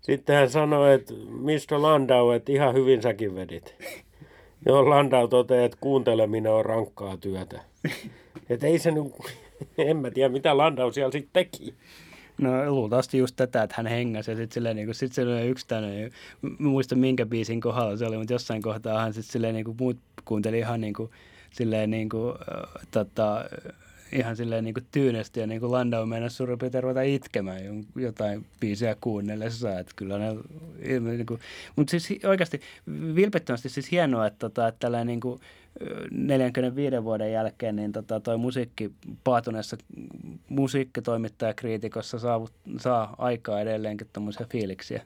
sitten 0.00 0.36
hän 0.36 0.50
sanoi, 0.50 0.94
että 0.94 1.14
Mr. 1.14 1.82
Landau, 1.82 2.30
että 2.30 2.52
ihan 2.52 2.74
hyvin 2.74 3.02
säkin 3.02 3.34
vedit. 3.34 3.74
Joo, 4.66 4.90
Landau 4.90 5.28
toteaa, 5.28 5.64
että 5.64 5.78
kuunteleminen 5.80 6.52
on 6.52 6.64
rankkaa 6.64 7.16
työtä. 7.16 7.60
Että 8.50 8.66
ei 8.66 8.78
se 8.78 8.90
nyt, 8.90 9.12
en 9.78 9.96
mä 9.96 10.10
tiedä 10.10 10.28
mitä 10.28 10.56
Landau 10.56 10.92
siellä 10.92 11.12
sitten 11.12 11.30
teki. 11.32 11.74
No 12.38 12.70
luultavasti 12.74 13.18
just 13.18 13.36
tätä, 13.36 13.62
että 13.62 13.74
hän 13.76 13.86
hengäsi 13.86 14.30
ja 14.30 14.36
sitten 14.36 14.54
silleen, 14.54 14.76
niin 14.76 14.86
kuin, 14.86 14.94
sit 14.94 15.12
silleen 15.12 15.48
yksi 15.48 15.66
tänne, 15.68 16.10
muista 16.58 16.94
minkä 16.94 17.26
biisin 17.26 17.60
kohdalla 17.60 17.96
se 17.96 18.06
oli, 18.06 18.16
mutta 18.16 18.32
jossain 18.32 18.62
kohtaa 18.62 19.00
hän 19.00 19.14
sitten 19.14 19.32
silleen 19.32 19.54
niin 19.54 19.64
kuin, 19.64 19.76
muut 19.80 19.98
kuunteli 20.24 20.58
ihan 20.58 20.80
niin 20.80 20.94
kuin, 20.94 21.10
silleen 21.50 21.90
niin 21.90 22.08
kuin, 22.08 22.34
äh, 22.34 22.86
tota, 22.90 23.44
ihan 24.12 24.36
silleen 24.36 24.64
niin 24.64 24.74
kuin 24.74 24.86
tyynesti 24.90 25.40
ja 25.40 25.46
niin 25.46 25.60
kuin 25.60 25.72
Landau 25.72 26.06
meinasi 26.06 26.36
suurin 26.36 26.58
piirtein 26.58 26.82
ruveta 26.82 27.02
itkemään 27.02 27.60
jotain 27.96 28.46
biisiä 28.60 28.96
kuunnellessa, 29.00 29.78
että 29.78 29.92
kyllä 29.96 30.18
ne, 30.18 30.34
niin 31.00 31.26
kuin, 31.26 31.40
mutta 31.76 31.90
siis 31.90 32.24
oikeasti 32.24 32.60
vilpittömästi 33.14 33.68
siis 33.68 33.90
hienoa, 33.90 34.26
että, 34.26 34.38
tota, 34.38 34.68
että 34.68 34.78
tällainen 34.78 35.06
niin 35.06 35.20
kuin 35.20 35.40
45 36.10 37.04
vuoden 37.04 37.32
jälkeen 37.32 37.76
niin 37.76 37.92
tota, 37.92 38.20
toi 38.20 38.38
musiikki 38.38 38.90
paatuneessa 39.24 39.76
musiikkitoimittajakriitikossa 40.48 42.18
saa, 42.18 42.46
saa 42.78 43.14
aikaa 43.18 43.60
edelleenkin 43.60 44.06
tuommoisia 44.12 44.46
fiiliksiä. 44.50 45.02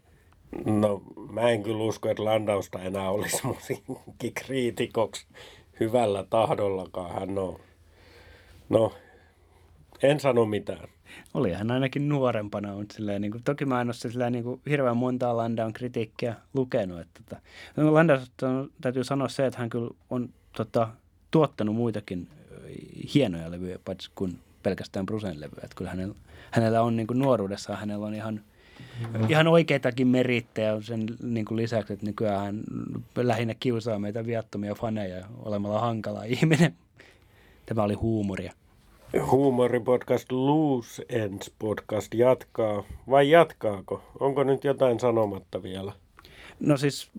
No 0.64 1.03
mä 1.31 1.51
en 1.51 1.62
kyllä 1.62 1.85
usko, 1.85 2.09
että 2.09 2.25
Landausta 2.25 2.83
enää 2.83 3.11
olisi 3.11 3.47
musiikkikriitikoksi 3.47 5.27
hyvällä 5.81 6.25
tahdollakaan. 6.31 7.14
Hän 7.14 7.38
on 7.38 7.61
No, 8.68 8.92
en 10.02 10.20
sano 10.20 10.44
mitään. 10.44 10.88
Oli 11.35 11.52
hän 11.52 11.70
ainakin 11.70 12.09
nuorempana, 12.09 12.74
mutta 12.74 12.94
silleen, 12.94 13.22
niin 13.22 13.33
kuin, 13.33 13.42
toki 13.44 13.64
mä 13.64 13.81
en 13.81 13.88
ole 13.88 13.94
silleen, 13.94 14.33
niin 14.33 14.44
kuin, 14.44 14.61
hirveän 14.68 14.96
montaa 14.96 15.37
Landaun 15.37 15.72
kritiikkiä 15.72 16.35
lukenut. 16.55 17.00
Että, 17.00 17.20
tota, 17.29 17.42
Landau 17.76 18.18
täytyy 18.81 19.05
sanoa 19.05 19.29
se, 19.29 19.46
että 19.46 19.59
hän 19.59 19.68
kyllä 19.68 19.90
on 20.11 20.29
tota, 20.57 20.88
tuottanut 21.31 21.74
muitakin 21.74 22.29
hienoja 23.14 23.50
levyjä, 23.50 23.79
paitsi 23.85 24.11
kuin 24.14 24.38
pelkästään 24.62 25.07
Brusen 25.07 25.40
levyjä. 25.40 25.62
Että 25.64 25.76
kyllä 25.76 25.90
hänellä, 25.90 26.14
hänellä 26.50 26.83
on 26.83 26.96
niin 26.96 27.07
kuin 27.07 27.18
nuoruudessa, 27.18 27.76
hänellä 27.76 28.07
on 28.07 28.14
ihan, 28.14 28.40
mm-hmm. 29.00 29.31
ihan 29.31 29.46
oikeitakin 29.46 30.09
merittejä 30.09 30.81
sen 30.81 31.07
niin 31.22 31.44
kuin 31.44 31.57
lisäksi, 31.57 31.92
että 31.92 32.07
nykyään 32.07 32.40
hän 32.44 32.62
lähinnä 33.16 33.55
kiusaa 33.61 33.98
meitä 33.98 34.26
viattomia 34.26 34.74
faneja 34.74 35.26
olemalla 35.38 35.81
hankala 35.81 36.24
ihminen. 36.24 36.74
Tämä 37.66 37.83
oli 37.83 37.94
huumoria. 37.94 38.52
Huumoripodcast 39.31 40.33
Loose 40.33 41.07
Ends 41.09 41.50
podcast 41.59 42.14
jatkaa. 42.14 42.85
Vai 43.11 43.31
jatkaako? 43.31 44.02
Onko 44.20 44.44
nyt 44.44 44.64
jotain 44.64 45.00
sanomatta 45.00 45.62
vielä? 45.62 45.92
No 46.61 46.76
siis 46.76 47.11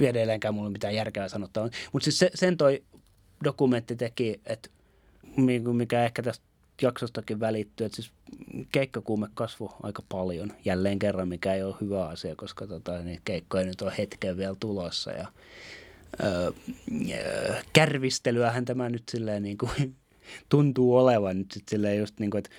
edelleenkään 0.00 0.54
mulla 0.54 0.70
mitään 0.70 0.94
järkeä 0.94 1.28
sanottaa. 1.28 1.68
Mutta 1.92 2.04
siis 2.04 2.18
se, 2.18 2.30
sen 2.34 2.56
toi 2.56 2.82
dokumentti 3.44 3.96
teki, 3.96 4.40
että 4.46 4.68
mikä 5.72 6.04
ehkä 6.04 6.22
tästä 6.22 6.44
jaksostakin 6.82 7.40
välittyy, 7.40 7.86
että 7.86 7.96
siis 7.96 8.12
keikkakuume 8.72 9.28
kasvoi 9.34 9.68
aika 9.82 10.02
paljon 10.08 10.52
jälleen 10.64 10.98
kerran, 10.98 11.28
mikä 11.28 11.54
ei 11.54 11.62
ole 11.62 11.74
hyvä 11.80 12.06
asia, 12.06 12.36
koska 12.36 12.66
tota, 12.66 12.98
niin 12.98 13.20
keikkoja 13.24 13.64
nyt 13.64 13.82
on 13.82 13.92
hetken 13.98 14.36
vielä 14.36 14.56
tulossa 14.60 15.12
ja 15.12 15.26
kärvistelyähän 17.72 18.64
tämä 18.64 18.88
nyt 18.88 19.02
silleen 19.10 19.42
niin 19.42 19.58
kuin 19.58 19.70
tuntuu 20.48 20.96
olevan 20.96 21.38
nyt 21.38 21.50
sitten 21.52 21.70
silleen 21.70 21.98
just 21.98 22.20
niin 22.20 22.30
kuin, 22.30 22.38
että 22.38 22.50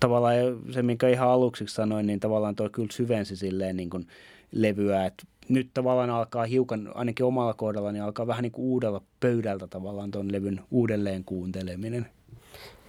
tavallaan 0.00 0.36
se, 0.70 0.82
minkä 0.82 1.08
ihan 1.08 1.28
aluksi 1.28 1.64
sanoin, 1.68 2.06
niin 2.06 2.20
tavallaan 2.20 2.56
tuo 2.56 2.68
kyllä 2.68 2.92
syvensi 2.92 3.36
silleen 3.36 3.76
niin 3.76 3.90
kuin 3.90 4.06
levyä, 4.52 5.06
että 5.06 5.24
nyt 5.48 5.70
tavallaan 5.74 6.10
alkaa 6.10 6.44
hiukan, 6.44 6.92
ainakin 6.94 7.26
omalla 7.26 7.54
kohdalla, 7.54 7.92
niin 7.92 8.02
alkaa 8.02 8.26
vähän 8.26 8.42
niin 8.42 8.52
kuin 8.52 8.66
uudella 8.66 9.02
pöydältä 9.20 9.66
tavallaan 9.66 10.10
tuon 10.10 10.32
levyn 10.32 10.60
uudelleen 10.70 11.24
kuunteleminen. 11.24 12.06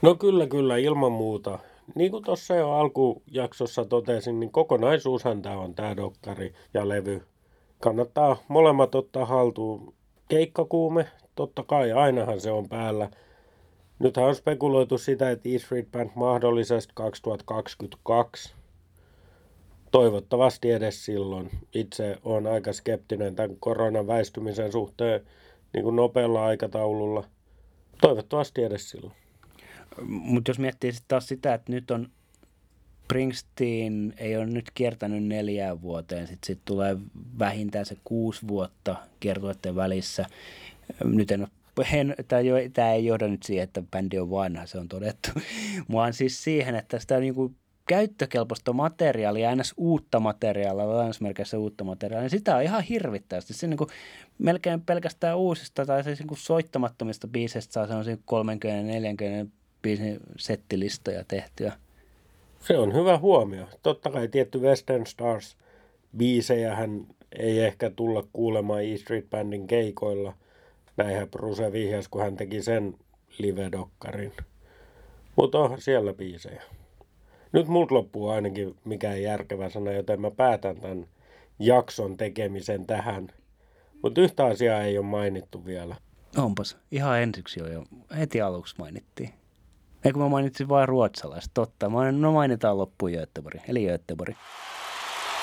No 0.02 0.16
kyllä, 0.16 0.48
kyllä, 0.48 0.78
ilman 0.78 1.12
muuta. 1.12 1.60
Niin 1.96 2.12
kuin 2.12 2.24
tuossa 2.24 2.56
jo 2.56 2.72
alkujaksossa 2.72 3.86
totesin, 3.86 4.40
niin 4.40 4.52
kokonaisuushan 4.52 5.42
tämä 5.42 5.58
on 5.58 5.76
tämä 5.76 5.96
dokkari 5.98 6.54
ja 6.74 6.90
levy 6.90 7.22
kannattaa 7.80 8.38
molemmat 8.48 8.96
ottaa 8.96 9.26
haltuun. 9.26 9.94
Keikkakuume, 10.30 11.08
totta 11.36 11.64
kai, 11.64 11.92
ainahan 11.92 12.42
se 12.42 12.52
on 12.52 12.70
päällä. 12.70 13.10
Nythän 14.00 14.26
on 14.26 14.36
spekuloitu 14.36 14.98
sitä, 14.98 15.32
että 15.32 15.50
E 15.50 15.58
Street 15.58 15.92
Band 15.92 16.10
mahdollisesti 16.16 16.94
2022. 16.96 18.54
Toivottavasti 19.92 20.72
edes 20.72 21.06
silloin. 21.06 21.50
Itse 21.74 22.18
on 22.24 22.48
aika 22.48 22.74
skeptinen 22.74 23.36
tämän 23.36 23.58
koronan 23.60 24.08
väistymisen 24.08 24.72
suhteen 24.72 25.22
niin 25.74 25.84
kuin 25.84 25.96
nopealla 25.96 26.46
aikataululla. 26.46 27.24
Toivottavasti 28.02 28.64
edes 28.64 28.90
silloin. 28.90 29.14
Mutta 30.02 30.50
jos 30.50 30.60
miettii 30.60 30.92
sitten 30.92 31.08
taas 31.08 31.28
sitä, 31.28 31.54
että 31.54 31.72
nyt 31.72 31.92
on 31.92 32.10
Springsteen 33.06 34.14
ei 34.18 34.38
ole 34.38 34.46
nyt 34.46 34.72
kiertänyt 34.74 35.24
neljään 35.24 35.82
vuoteen, 35.82 36.28
sitten 36.28 36.48
sit 36.48 36.60
tulee 36.66 36.98
vähintään 37.40 37.86
se 37.86 37.98
kuusi 38.04 38.48
vuotta 38.48 38.96
kiertueiden 39.20 39.76
välissä. 39.76 40.26
Nyt 41.04 41.32
en 41.32 41.42
ole 41.42 41.50
tämä 42.74 42.92
ei 42.92 43.06
johda 43.06 43.28
nyt 43.28 43.44
siihen, 43.44 43.64
että 43.64 43.84
bändi 43.92 44.20
on 44.20 44.32
vanha, 44.32 44.66
se 44.66 44.78
on 44.78 44.88
todettu, 44.88 45.30
vaan 45.92 46.14
siis 46.14 46.44
siihen, 46.44 46.76
että 46.76 47.00
sitä 47.00 47.20
niinku 47.20 47.52
käyttökelpoista 47.88 48.74
materiaalia, 48.74 49.50
aina 49.50 49.64
uutta 49.78 50.20
materiaalia, 50.20 50.88
lainausmerkeissä 50.88 51.58
uutta 51.58 51.84
materiaalia, 51.84 52.22
niin 52.22 52.40
sitä 52.40 52.56
on 52.56 52.64
ihan 52.64 52.84
hirvittävästi. 52.84 53.54
Se 53.54 53.68
niin 53.68 53.78
kuin 53.78 53.90
melkein 54.38 54.82
pelkästään 54.82 55.38
uusista 55.38 55.86
tai 55.86 56.04
siis 56.04 56.20
niin 56.20 56.38
soittamattomista 56.38 57.28
biiseistä 57.28 57.74
saa 57.74 57.88
sellaisia 57.88 58.16
30-40 58.16 58.20
biisin 59.82 60.20
settilistoja 60.38 61.24
tehtyä. 61.28 61.74
Se 62.68 62.78
on 62.78 62.94
hyvä 62.94 63.18
huomio. 63.18 63.66
Totta 63.84 64.12
kai 64.12 64.28
tietty 64.28 64.60
Western 64.60 65.06
Stars 65.06 65.58
biisejä 66.18 66.76
hän 66.76 67.08
ei 67.40 67.60
ehkä 67.60 67.90
tulla 67.90 68.24
kuulemaan 68.34 68.84
E 68.84 68.98
Street 68.98 69.30
Bandin 69.30 69.68
keikoilla. 69.68 70.34
Näinhän 70.98 71.30
Bruce 71.30 71.72
vihjas, 71.72 72.08
kun 72.08 72.22
hän 72.22 72.38
teki 72.38 72.62
sen 72.62 72.96
live-dokkarin. 73.38 74.32
Mutta 75.36 75.60
on 75.60 75.82
siellä 75.82 76.14
biisejä. 76.14 76.64
Nyt 77.52 77.68
mut 77.68 77.92
loppuu 77.92 78.30
ainakin 78.30 78.76
mikään 78.86 79.22
järkevä 79.22 79.70
sana, 79.70 79.92
joten 79.92 80.22
mä 80.22 80.32
päätän 80.32 80.82
tämän 80.82 81.08
jakson 81.60 82.18
tekemisen 82.18 82.86
tähän. 82.86 83.28
Mutta 84.04 84.22
yhtä 84.22 84.46
asiaa 84.46 84.82
ei 84.82 84.98
ole 84.98 85.06
mainittu 85.06 85.66
vielä. 85.66 85.96
Onpas. 86.38 86.78
Ihan 86.92 87.20
ensiksi 87.22 87.60
jo, 87.60 87.68
jo 87.68 87.84
heti 88.20 88.42
aluksi 88.42 88.76
mainittiin. 88.78 89.30
Ei 90.06 90.12
kun 90.12 90.22
mä 90.22 90.30
mainitsin 90.30 90.70
vain 90.70 90.88
ruotsalaiset, 90.88 91.52
totta. 91.54 91.90
Mä 91.90 92.12
no 92.12 92.32
mainitaan 92.32 92.78
loppuun 92.78 93.12
Göteborg, 93.12 93.60
eli 93.68 93.88
Göteborg. 93.88 94.36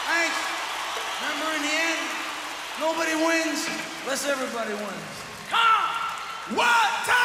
Thanks. 0.07 0.37
Remember 1.21 1.57
in 1.57 1.63
the 1.63 1.77
end, 1.77 2.01
nobody 2.81 3.15
wins 3.15 3.69
unless 4.03 4.29
everybody 4.29 4.73
wins. 4.73 5.17
Come! 5.51 6.57
What 6.57 7.05
time? 7.07 7.22